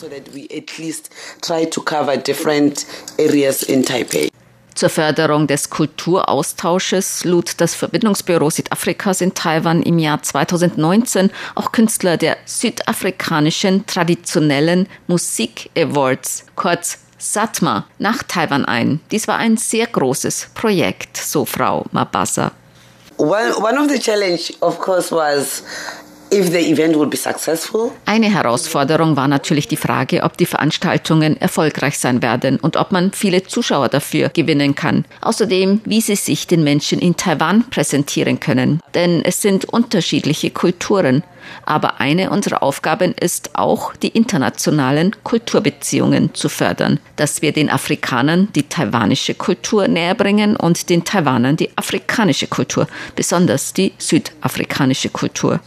Zur 4.76 4.90
Förderung 4.90 5.48
des 5.48 5.70
Kulturaustausches 5.70 7.24
lud 7.24 7.62
das 7.62 7.76
Verbindungsbüro 7.76 8.50
Südafrikas 8.50 9.22
in 9.22 9.34
Taiwan 9.34 9.82
im 9.82 10.00
Jahr 10.00 10.22
2019 10.22 11.32
auch 11.56 11.72
Künstler 11.72 12.18
der 12.18 12.36
südafrikanischen 12.44 13.86
traditionellen 13.86 14.90
Musik 15.08 15.70
Awards, 15.78 16.46
kurz 16.58 16.98
SATMA, 17.18 17.88
nach 18.00 18.24
Taiwan 18.24 18.66
ein. 18.66 19.00
Dies 19.12 19.30
war 19.30 19.38
ein 19.38 19.56
sehr 19.56 19.88
großes 19.88 20.50
Projekt, 20.54 21.16
so 21.16 21.46
Frau 21.46 21.86
Mabasa. 21.92 22.52
One, 23.18 23.56
one 23.56 23.80
of 23.80 23.90
the 23.90 23.98
challenge, 23.98 24.52
of 24.60 24.78
course, 24.80 25.10
was 25.10 25.64
eine 28.06 28.34
Herausforderung 28.34 29.16
war 29.16 29.28
natürlich 29.28 29.68
die 29.68 29.78
Frage, 29.78 30.24
ob 30.24 30.38
die 30.38 30.46
Veranstaltungen 30.46 31.40
erfolgreich 31.40 31.98
sein 31.98 32.22
werden 32.22 32.58
und 32.58 32.78
ob 32.78 32.92
man 32.92 33.12
viele 33.14 33.44
Zuschauer 33.44 33.90
dafür 33.90 34.30
gewinnen 34.30 34.76
kann. 34.76 35.06
Außerdem, 35.22 35.82
wie 35.86 36.02
sie 36.02 36.16
sich 36.16 36.48
den 36.48 36.64
Menschen 36.64 37.00
in 37.00 37.16
Taiwan 37.16 37.70
präsentieren 37.70 38.40
können. 38.40 38.82
Denn 38.94 39.22
es 39.24 39.42
sind 39.42 39.66
unterschiedliche 39.66 40.52
Kulturen. 40.52 41.24
Aber 41.66 42.00
eine 42.00 42.32
unserer 42.32 42.64
Aufgaben 42.64 43.14
ist 43.14 43.52
auch, 43.54 43.96
die 43.96 44.10
internationalen 44.10 45.16
Kulturbeziehungen 45.24 46.34
zu 46.34 46.50
fördern, 46.50 47.00
dass 47.16 47.42
wir 47.42 47.52
den 47.52 47.70
Afrikanern 47.70 48.50
die 48.56 48.64
taiwanische 48.64 49.36
Kultur 49.36 49.88
näher 49.88 50.16
bringen 50.16 50.56
und 50.56 50.90
den 50.90 51.04
Taiwanern 51.04 51.56
die 51.56 51.70
afrikanische 51.78 52.48
Kultur, 52.48 52.88
besonders 53.16 53.74
die 53.74 53.94
südafrikanische 54.00 55.10
Kultur. 55.10 55.60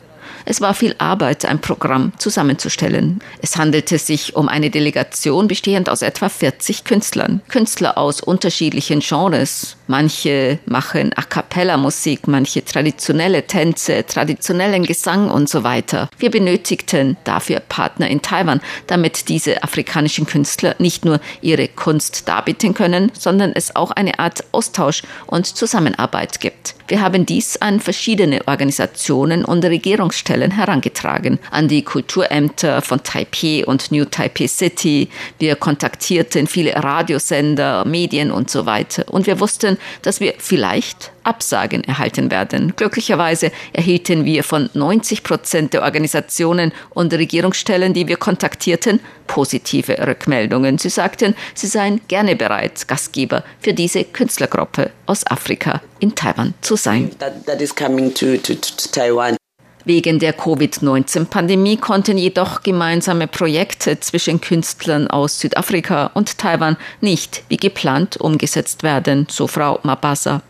Es 0.45 0.61
war 0.61 0.75
viel 0.75 0.95
Arbeit, 0.99 1.45
ein 1.45 1.61
Programm 1.61 2.13
zusammenzustellen. 2.19 3.21
Es 3.43 3.57
handelte 3.57 3.99
sich 3.99 4.37
um 4.37 4.49
eine 4.49 4.71
Delegation 4.71 5.49
bestehend 5.49 5.89
aus 5.89 6.03
etwa 6.03 6.29
40 6.29 6.85
Künstlern. 6.85 7.41
Künstler 7.49 7.99
aus 7.99 8.21
unterschiedlichen 8.21 9.01
Genres. 9.01 9.77
Manche 9.87 10.59
machen 10.67 11.13
A 11.17 11.23
cappella 11.23 11.77
Musik, 11.77 12.29
manche 12.29 12.65
traditionelle 12.65 13.47
Tänze, 13.47 14.05
traditionellen 14.07 14.85
Gesang 14.85 15.31
und 15.31 15.49
so 15.49 15.65
weiter. 15.65 16.09
Wir 16.19 16.31
benötigten 16.31 17.17
dafür 17.25 17.61
Partner 17.61 18.09
in 18.09 18.21
Taiwan, 18.21 18.61
damit 18.87 19.29
diese 19.29 19.63
afrikanischen 19.63 20.27
Künstler 20.27 20.75
nicht 20.79 21.05
nur 21.05 21.21
ihre 21.41 21.69
Kunst 21.69 22.29
darbieten 22.29 22.75
können, 22.75 23.11
sondern 23.19 23.53
es 23.55 23.77
auch 23.77 23.91
eine 23.91 24.19
Art 24.19 24.45
Austausch 24.53 25.03
und 25.27 25.47
Zusammenarbeit 25.47 26.41
gibt. 26.41 26.75
Wir 26.87 27.01
haben 27.01 27.27
dies 27.27 27.57
an 27.59 27.81
verschiedene 27.81 28.47
Organisationen 28.47 29.45
und 29.45 29.65
Regierungsstellen 29.65 30.28
Stellen 30.29 30.51
herangetragen. 30.51 31.39
An 31.51 31.69
die 31.69 31.83
Kulturämter 31.83 32.83
von 32.83 33.03
Taipei 33.03 33.65
und 33.65 33.91
New 33.91 34.05
Taipei 34.05 34.47
City. 34.47 35.09
Wir 35.39 35.57
kontaktierten 35.57 36.47
viele 36.47 36.75
Radiosender, 36.75 37.87
Medien 37.87 38.31
und 38.31 38.51
so 38.51 38.67
weiter. 38.67 39.07
Und 39.11 39.27
wir 39.27 39.41
wussten, 39.41 39.79
dass 40.03 40.21
wir 40.21 40.35
vielleicht 40.37 41.13
Absagen 41.25 41.83
erhalten 41.85 42.31
werden. 42.31 42.75
Glücklicherweise 42.77 43.53
erhielten 43.73 44.27
wir 44.27 44.45
von 44.45 44.69
90 44.75 45.23
Prozent 45.23 45.73
der 45.73 45.83
Organisationen 45.83 46.73
und 46.91 47.15
Regierungsstellen, 47.15 47.95
die 47.95 48.07
wir 48.07 48.17
kontaktierten, 48.17 49.01
positive 49.27 50.07
Rückmeldungen. 50.07 50.77
Sie 50.77 50.91
sagten, 50.91 51.35
sie 51.55 51.69
seien 51.69 52.03
gerne 52.09 52.37
bereit, 52.37 52.87
Gastgeber 52.87 53.45
für 53.61 53.73
diese 53.73 54.05
Künstlergruppe 54.05 54.91
aus 55.07 55.27
Afrika 55.27 55.81
in 56.01 56.15
Taiwan 56.15 56.53
zu 56.61 56.77
sein. 56.77 57.11
That, 57.19 57.47
that 57.47 57.61
Wegen 59.89 60.19
der 60.19 60.35
Covid-19-Pandemie 60.35 61.79
konnten 61.79 62.19
jedoch 62.19 62.63
gemeinsame 62.63 63.27
Projekte 63.27 63.99
zwischen 63.99 64.39
Künstlern 64.39 65.07
aus 65.07 65.41
Südafrika 65.41 66.11
und 66.13 66.37
Taiwan 66.37 66.77
nicht 67.01 67.43
wie 67.49 67.57
geplant 67.57 68.19
umgesetzt 68.19 68.83
werden, 68.83 69.27
so 69.31 69.47
Frau 69.47 69.81
Mabasa. 69.85 70.43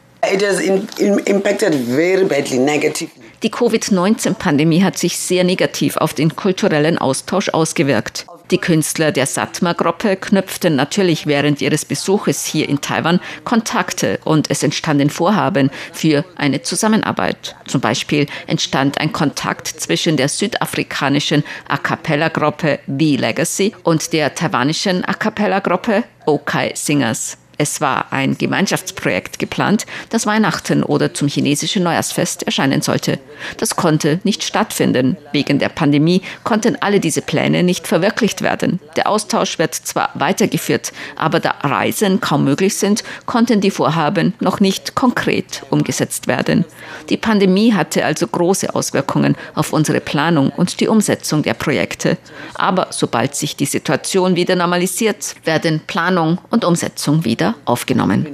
Die 3.44 3.50
Covid-19-Pandemie 3.50 4.82
hat 4.82 4.98
sich 4.98 5.16
sehr 5.16 5.44
negativ 5.44 5.96
auf 5.98 6.14
den 6.14 6.34
kulturellen 6.34 6.98
Austausch 6.98 7.50
ausgewirkt. 7.50 8.26
Die 8.50 8.58
Künstler 8.58 9.12
der 9.12 9.26
Satma-Gruppe 9.26 10.16
knüpften 10.16 10.74
natürlich 10.74 11.26
während 11.26 11.60
ihres 11.60 11.84
Besuches 11.84 12.46
hier 12.46 12.68
in 12.68 12.80
Taiwan 12.80 13.20
Kontakte 13.44 14.20
und 14.24 14.50
es 14.50 14.62
entstanden 14.62 15.10
Vorhaben 15.10 15.70
für 15.92 16.24
eine 16.36 16.62
Zusammenarbeit. 16.62 17.56
Zum 17.66 17.82
Beispiel 17.82 18.26
entstand 18.46 18.98
ein 18.98 19.12
Kontakt 19.12 19.68
zwischen 19.68 20.16
der 20.16 20.28
südafrikanischen 20.28 21.44
A 21.68 21.76
Cappella-Gruppe 21.76 22.78
The 22.86 23.16
Legacy 23.16 23.74
und 23.82 24.12
der 24.14 24.34
taiwanischen 24.34 25.04
A 25.04 25.12
Cappella-Gruppe 25.12 26.04
Okai 26.24 26.72
Singers. 26.74 27.36
Es 27.60 27.80
war 27.80 28.12
ein 28.12 28.38
Gemeinschaftsprojekt 28.38 29.40
geplant, 29.40 29.84
das 30.10 30.26
Weihnachten 30.26 30.84
oder 30.84 31.12
zum 31.12 31.26
chinesischen 31.26 31.82
Neujahrsfest 31.82 32.44
erscheinen 32.44 32.82
sollte. 32.82 33.18
Das 33.56 33.74
konnte 33.74 34.20
nicht 34.22 34.44
stattfinden. 34.44 35.16
Wegen 35.32 35.58
der 35.58 35.68
Pandemie 35.68 36.22
konnten 36.44 36.76
alle 36.80 37.00
diese 37.00 37.20
Pläne 37.20 37.64
nicht 37.64 37.88
verwirklicht 37.88 38.42
werden. 38.42 38.78
Der 38.94 39.08
Austausch 39.08 39.58
wird 39.58 39.74
zwar 39.74 40.10
weitergeführt, 40.14 40.92
aber 41.16 41.40
da 41.40 41.56
Reisen 41.62 42.20
kaum 42.20 42.44
möglich 42.44 42.76
sind, 42.76 43.02
konnten 43.26 43.60
die 43.60 43.72
Vorhaben 43.72 44.34
noch 44.38 44.60
nicht 44.60 44.94
konkret 44.94 45.64
umgesetzt 45.70 46.28
werden. 46.28 46.64
Die 47.08 47.16
Pandemie 47.16 47.74
hatte 47.74 48.04
also 48.04 48.28
große 48.28 48.72
Auswirkungen 48.72 49.34
auf 49.56 49.72
unsere 49.72 50.00
Planung 50.00 50.50
und 50.50 50.78
die 50.78 50.86
Umsetzung 50.86 51.42
der 51.42 51.54
Projekte. 51.54 52.18
Aber 52.54 52.86
sobald 52.90 53.34
sich 53.34 53.56
die 53.56 53.66
Situation 53.66 54.36
wieder 54.36 54.54
normalisiert, 54.54 55.34
werden 55.44 55.80
Planung 55.88 56.38
und 56.50 56.64
Umsetzung 56.64 57.24
wieder 57.24 57.47
aufgenommen. 57.64 58.26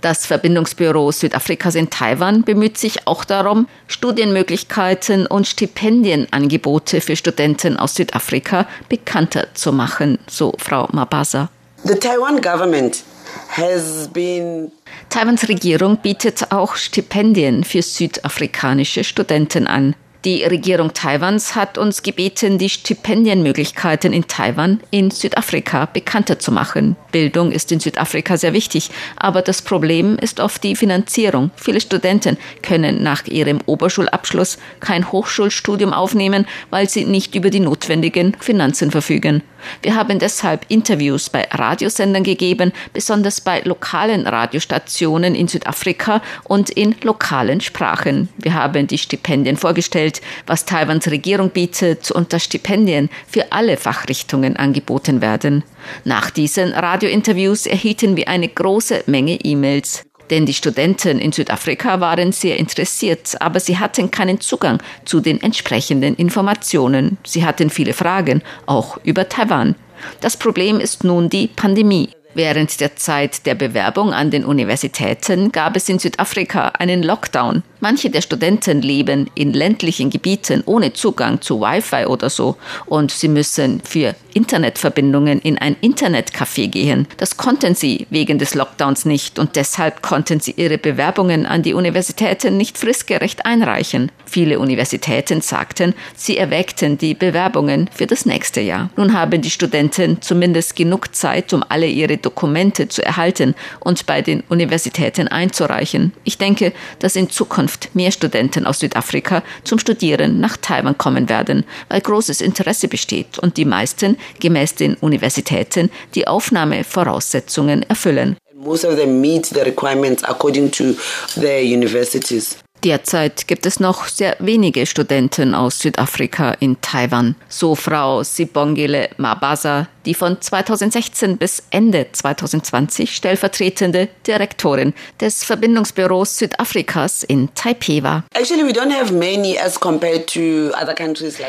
Das 0.00 0.24
Verbindungsbüro 0.24 1.12
Südafrikas 1.12 1.74
in 1.74 1.90
Taiwan 1.90 2.42
bemüht 2.42 2.78
sich 2.78 3.06
auch 3.06 3.22
darum, 3.22 3.68
Studienmöglichkeiten 3.86 5.26
und 5.26 5.46
Stipendienangebote 5.46 7.02
für 7.02 7.16
Studenten 7.16 7.76
aus 7.76 7.96
Südafrika 7.96 8.66
bekannter 8.88 9.48
zu 9.52 9.72
machen, 9.72 10.18
so 10.26 10.54
Frau 10.58 10.88
Mabasa. 10.92 11.50
The 11.84 11.94
Taiwan 11.94 12.40
government 12.40 13.02
has 13.48 14.08
been 14.08 14.72
Taiwans 15.10 15.48
Regierung 15.48 15.98
bietet 15.98 16.50
auch 16.50 16.76
Stipendien 16.76 17.64
für 17.64 17.82
südafrikanische 17.82 19.04
Studenten 19.04 19.66
an. 19.66 19.94
Die 20.26 20.44
Regierung 20.44 20.92
Taiwans 20.92 21.54
hat 21.54 21.78
uns 21.78 22.02
gebeten, 22.02 22.58
die 22.58 22.68
Stipendienmöglichkeiten 22.68 24.12
in 24.12 24.28
Taiwan 24.28 24.80
in 24.90 25.10
Südafrika 25.10 25.86
bekannter 25.86 26.38
zu 26.38 26.52
machen. 26.52 26.96
Bildung 27.10 27.52
ist 27.52 27.72
in 27.72 27.80
Südafrika 27.80 28.36
sehr 28.36 28.52
wichtig, 28.52 28.90
aber 29.16 29.40
das 29.40 29.62
Problem 29.62 30.18
ist 30.18 30.38
oft 30.38 30.62
die 30.62 30.76
Finanzierung. 30.76 31.52
Viele 31.56 31.80
Studenten 31.80 32.36
können 32.60 33.02
nach 33.02 33.26
ihrem 33.28 33.60
Oberschulabschluss 33.64 34.58
kein 34.80 35.10
Hochschulstudium 35.10 35.94
aufnehmen, 35.94 36.46
weil 36.68 36.86
sie 36.86 37.06
nicht 37.06 37.34
über 37.34 37.48
die 37.48 37.60
notwendigen 37.60 38.36
Finanzen 38.40 38.90
verfügen. 38.90 39.42
Wir 39.82 39.94
haben 39.94 40.18
deshalb 40.18 40.64
Interviews 40.68 41.30
bei 41.30 41.46
Radiosendern 41.50 42.24
gegeben, 42.24 42.72
besonders 42.92 43.40
bei 43.40 43.60
lokalen 43.60 44.26
Radiostationen 44.26 45.34
in 45.34 45.48
Südafrika 45.48 46.22
und 46.44 46.70
in 46.70 46.94
lokalen 47.02 47.60
Sprachen. 47.60 48.28
Wir 48.36 48.54
haben 48.54 48.86
die 48.86 48.98
Stipendien 48.98 49.56
vorgestellt, 49.56 50.20
was 50.46 50.64
Taiwans 50.64 51.10
Regierung 51.10 51.50
bietet 51.50 52.10
und 52.10 52.32
dass 52.32 52.44
Stipendien 52.44 53.10
für 53.26 53.52
alle 53.52 53.76
Fachrichtungen 53.76 54.56
angeboten 54.56 55.20
werden. 55.20 55.64
Nach 56.04 56.30
diesen 56.30 56.72
Radiointerviews 56.72 57.66
erhielten 57.66 58.16
wir 58.16 58.28
eine 58.28 58.48
große 58.48 59.04
Menge 59.06 59.34
E-Mails 59.34 60.04
denn 60.30 60.46
die 60.46 60.54
Studenten 60.54 61.18
in 61.18 61.32
Südafrika 61.32 62.00
waren 62.00 62.32
sehr 62.32 62.56
interessiert, 62.56 63.36
aber 63.40 63.60
sie 63.60 63.78
hatten 63.78 64.10
keinen 64.10 64.40
Zugang 64.40 64.78
zu 65.04 65.20
den 65.20 65.42
entsprechenden 65.42 66.14
Informationen. 66.14 67.18
Sie 67.24 67.44
hatten 67.44 67.70
viele 67.70 67.92
Fragen, 67.92 68.42
auch 68.66 68.98
über 69.04 69.28
Taiwan. 69.28 69.74
Das 70.20 70.36
Problem 70.36 70.80
ist 70.80 71.04
nun 71.04 71.28
die 71.28 71.48
Pandemie. 71.48 72.10
Während 72.34 72.80
der 72.80 72.94
Zeit 72.94 73.44
der 73.44 73.56
Bewerbung 73.56 74.12
an 74.12 74.30
den 74.30 74.44
Universitäten 74.44 75.50
gab 75.50 75.76
es 75.76 75.88
in 75.88 75.98
Südafrika 75.98 76.68
einen 76.78 77.02
Lockdown. 77.02 77.64
Manche 77.80 78.10
der 78.10 78.20
Studenten 78.20 78.82
leben 78.82 79.30
in 79.34 79.54
ländlichen 79.54 80.10
Gebieten 80.10 80.62
ohne 80.66 80.92
Zugang 80.92 81.40
zu 81.40 81.60
Wi-Fi 81.60 82.04
oder 82.06 82.28
so 82.28 82.56
und 82.84 83.10
sie 83.10 83.28
müssen 83.28 83.80
für 83.82 84.14
Internetverbindungen 84.34 85.40
in 85.40 85.56
ein 85.58 85.76
Internetcafé 85.76 86.68
gehen. 86.68 87.08
Das 87.16 87.36
konnten 87.38 87.74
sie 87.74 88.06
wegen 88.10 88.38
des 88.38 88.54
Lockdowns 88.54 89.06
nicht 89.06 89.38
und 89.38 89.56
deshalb 89.56 90.02
konnten 90.02 90.40
sie 90.40 90.52
ihre 90.52 90.76
Bewerbungen 90.78 91.46
an 91.46 91.62
die 91.62 91.74
Universitäten 91.74 92.56
nicht 92.56 92.76
fristgerecht 92.76 93.46
einreichen. 93.46 94.12
Viele 94.26 94.58
Universitäten 94.60 95.40
sagten, 95.40 95.94
sie 96.14 96.36
erwägten 96.36 96.98
die 96.98 97.14
Bewerbungen 97.14 97.88
für 97.92 98.06
das 98.06 98.26
nächste 98.26 98.60
Jahr. 98.60 98.90
Nun 98.96 99.12
haben 99.14 99.40
die 99.40 99.50
Studenten 99.50 100.20
zumindest 100.20 100.76
genug 100.76 101.14
Zeit, 101.14 101.52
um 101.52 101.64
alle 101.68 101.86
ihre 101.86 102.18
Dokumente 102.18 102.88
zu 102.88 103.04
erhalten 103.04 103.54
und 103.80 104.06
bei 104.06 104.22
den 104.22 104.42
Universitäten 104.48 105.28
einzureichen. 105.28 106.12
Ich 106.24 106.38
denke, 106.38 106.72
dass 106.98 107.16
in 107.16 107.30
Zukunft 107.30 107.69
Zukunft 107.70 107.94
mehr 107.94 108.10
Studenten 108.10 108.66
aus 108.66 108.80
Südafrika 108.80 109.42
zum 109.64 109.78
Studieren 109.78 110.40
nach 110.40 110.56
Taiwan 110.56 110.98
kommen 110.98 111.28
werden, 111.28 111.64
weil 111.88 112.00
großes 112.00 112.40
Interesse 112.40 112.88
besteht 112.88 113.38
und 113.38 113.56
die 113.56 113.64
meisten 113.64 114.16
gemäß 114.40 114.74
den 114.74 114.94
Universitäten 114.94 115.90
die 116.14 116.26
Aufnahmevoraussetzungen 116.26 117.82
erfüllen. 117.88 118.36
Most 118.54 118.84
of 118.84 118.96
them 118.96 119.20
meet 119.20 119.46
the 119.46 119.60
requirements 119.60 120.24
according 120.24 120.70
to 120.70 120.94
their 121.40 121.62
universities. 121.62 122.58
Derzeit 122.84 123.46
gibt 123.46 123.66
es 123.66 123.78
noch 123.78 124.06
sehr 124.06 124.36
wenige 124.38 124.86
Studenten 124.86 125.54
aus 125.54 125.80
Südafrika 125.80 126.52
in 126.60 126.80
Taiwan, 126.80 127.36
so 127.46 127.74
Frau 127.74 128.22
Sibongile 128.22 129.10
Mabasa, 129.18 129.86
die 130.06 130.14
von 130.14 130.40
2016 130.40 131.36
bis 131.36 131.62
Ende 131.70 132.06
2020 132.10 133.14
stellvertretende 133.14 134.08
Direktorin 134.26 134.94
des 135.20 135.44
Verbindungsbüros 135.44 136.38
Südafrikas 136.38 137.22
in 137.22 137.54
Taipei 137.54 138.02
war. 138.02 138.24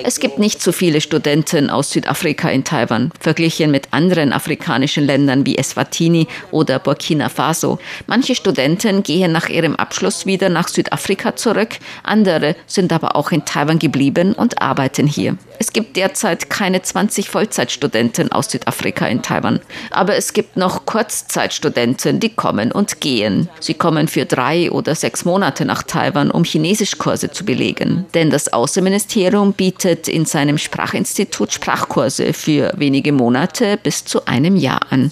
Es 0.04 0.20
gibt 0.20 0.38
nicht 0.38 0.62
so 0.62 0.72
viele 0.74 1.00
Studenten 1.00 1.70
aus 1.70 1.91
Südafrika 1.91 2.50
in 2.50 2.65
Taiwan, 2.65 3.12
verglichen 3.22 3.72
mit 3.72 3.88
anderen 3.91 4.34
afrikanischen 4.34 5.06
Ländern 5.06 5.46
wie 5.46 5.58
Eswatini 5.58 6.28
oder 6.52 6.80
Burkina 6.80 7.30
Faso. 7.30 7.80
Manche 8.08 8.36
Studenten 8.36 9.02
gehen 9.04 9.32
nach 9.32 9.48
ihrem 9.48 9.78
Abschluss 9.78 10.26
wieder 10.26 10.50
nach 10.50 10.67
Südafrika 10.67 11.20
zurück, 11.36 11.77
andere 12.03 12.55
sind 12.67 12.91
aber 12.91 13.15
auch 13.15 13.31
in 13.31 13.45
Taiwan 13.45 13.79
geblieben 13.79 14.34
und 14.34 14.62
arbeiten 14.62 15.07
hier. 15.07 15.38
Es 15.60 15.73
gibt 15.73 15.95
derzeit 15.95 16.49
keine 16.49 16.81
20 16.81 17.29
Vollzeitstudenten 17.29 18.31
aus 18.31 18.49
Südafrika 18.49 19.05
in 19.05 19.21
Taiwan. 19.21 19.60
Aber 19.91 20.15
es 20.15 20.34
gibt 20.34 20.57
noch 20.57 20.88
Kurzzeitstudenten, 20.88 22.19
die 22.19 22.29
kommen 22.29 22.71
und 22.71 22.99
gehen. 22.99 23.47
Sie 23.60 23.75
kommen 23.75 24.07
für 24.07 24.25
drei 24.25 24.71
oder 24.71 24.95
sechs 24.95 25.23
Monate 25.23 25.65
nach 25.65 25.84
Taiwan, 25.84 26.31
um 26.31 26.43
Chinesischkurse 26.43 27.29
zu 27.29 27.45
belegen. 27.45 28.07
Denn 28.15 28.31
das 28.31 28.51
Außenministerium 28.51 29.53
bietet 29.53 30.07
in 30.07 30.25
seinem 30.25 30.57
Sprachinstitut 30.57 31.53
Sprachkurse 31.53 32.34
für 32.34 32.73
wenige 32.77 33.12
Monate 33.12 33.77
bis 33.77 34.03
zu 34.03 34.25
einem 34.25 34.55
Jahr 34.55 34.81
an. 34.89 35.12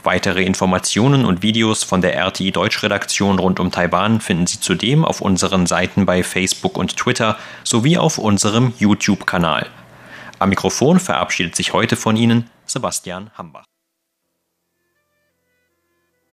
Weitere 0.05 0.43
Informationen 0.45 1.25
und 1.25 1.43
Videos 1.43 1.83
von 1.83 2.01
der 2.01 2.15
RTI 2.15 2.53
Deutschredaktion 2.53 3.39
rund 3.39 3.61
um 3.61 3.71
Taiwan 3.71 4.21
finden 4.21 4.47
Sie 4.47 4.61
zudem 4.61 5.05
auf 5.05 5.21
unseren 5.21 5.67
Seiten 5.67 6.07
bei 6.07 6.23
Facebook 6.23 6.79
und 6.79 6.97
Twitter 6.97 7.37
sowie 7.65 7.99
auf 7.99 8.19
unserem 8.19 8.73
YouTube-Kanal. 8.79 9.67
Am 10.39 10.51
Mikrofon 10.51 11.01
verabschiedet 11.01 11.57
sich 11.57 11.73
heute 11.73 11.97
von 11.97 12.17
Ihnen 12.17 12.49
Sebastian 12.65 13.31
Hambach. 13.37 13.68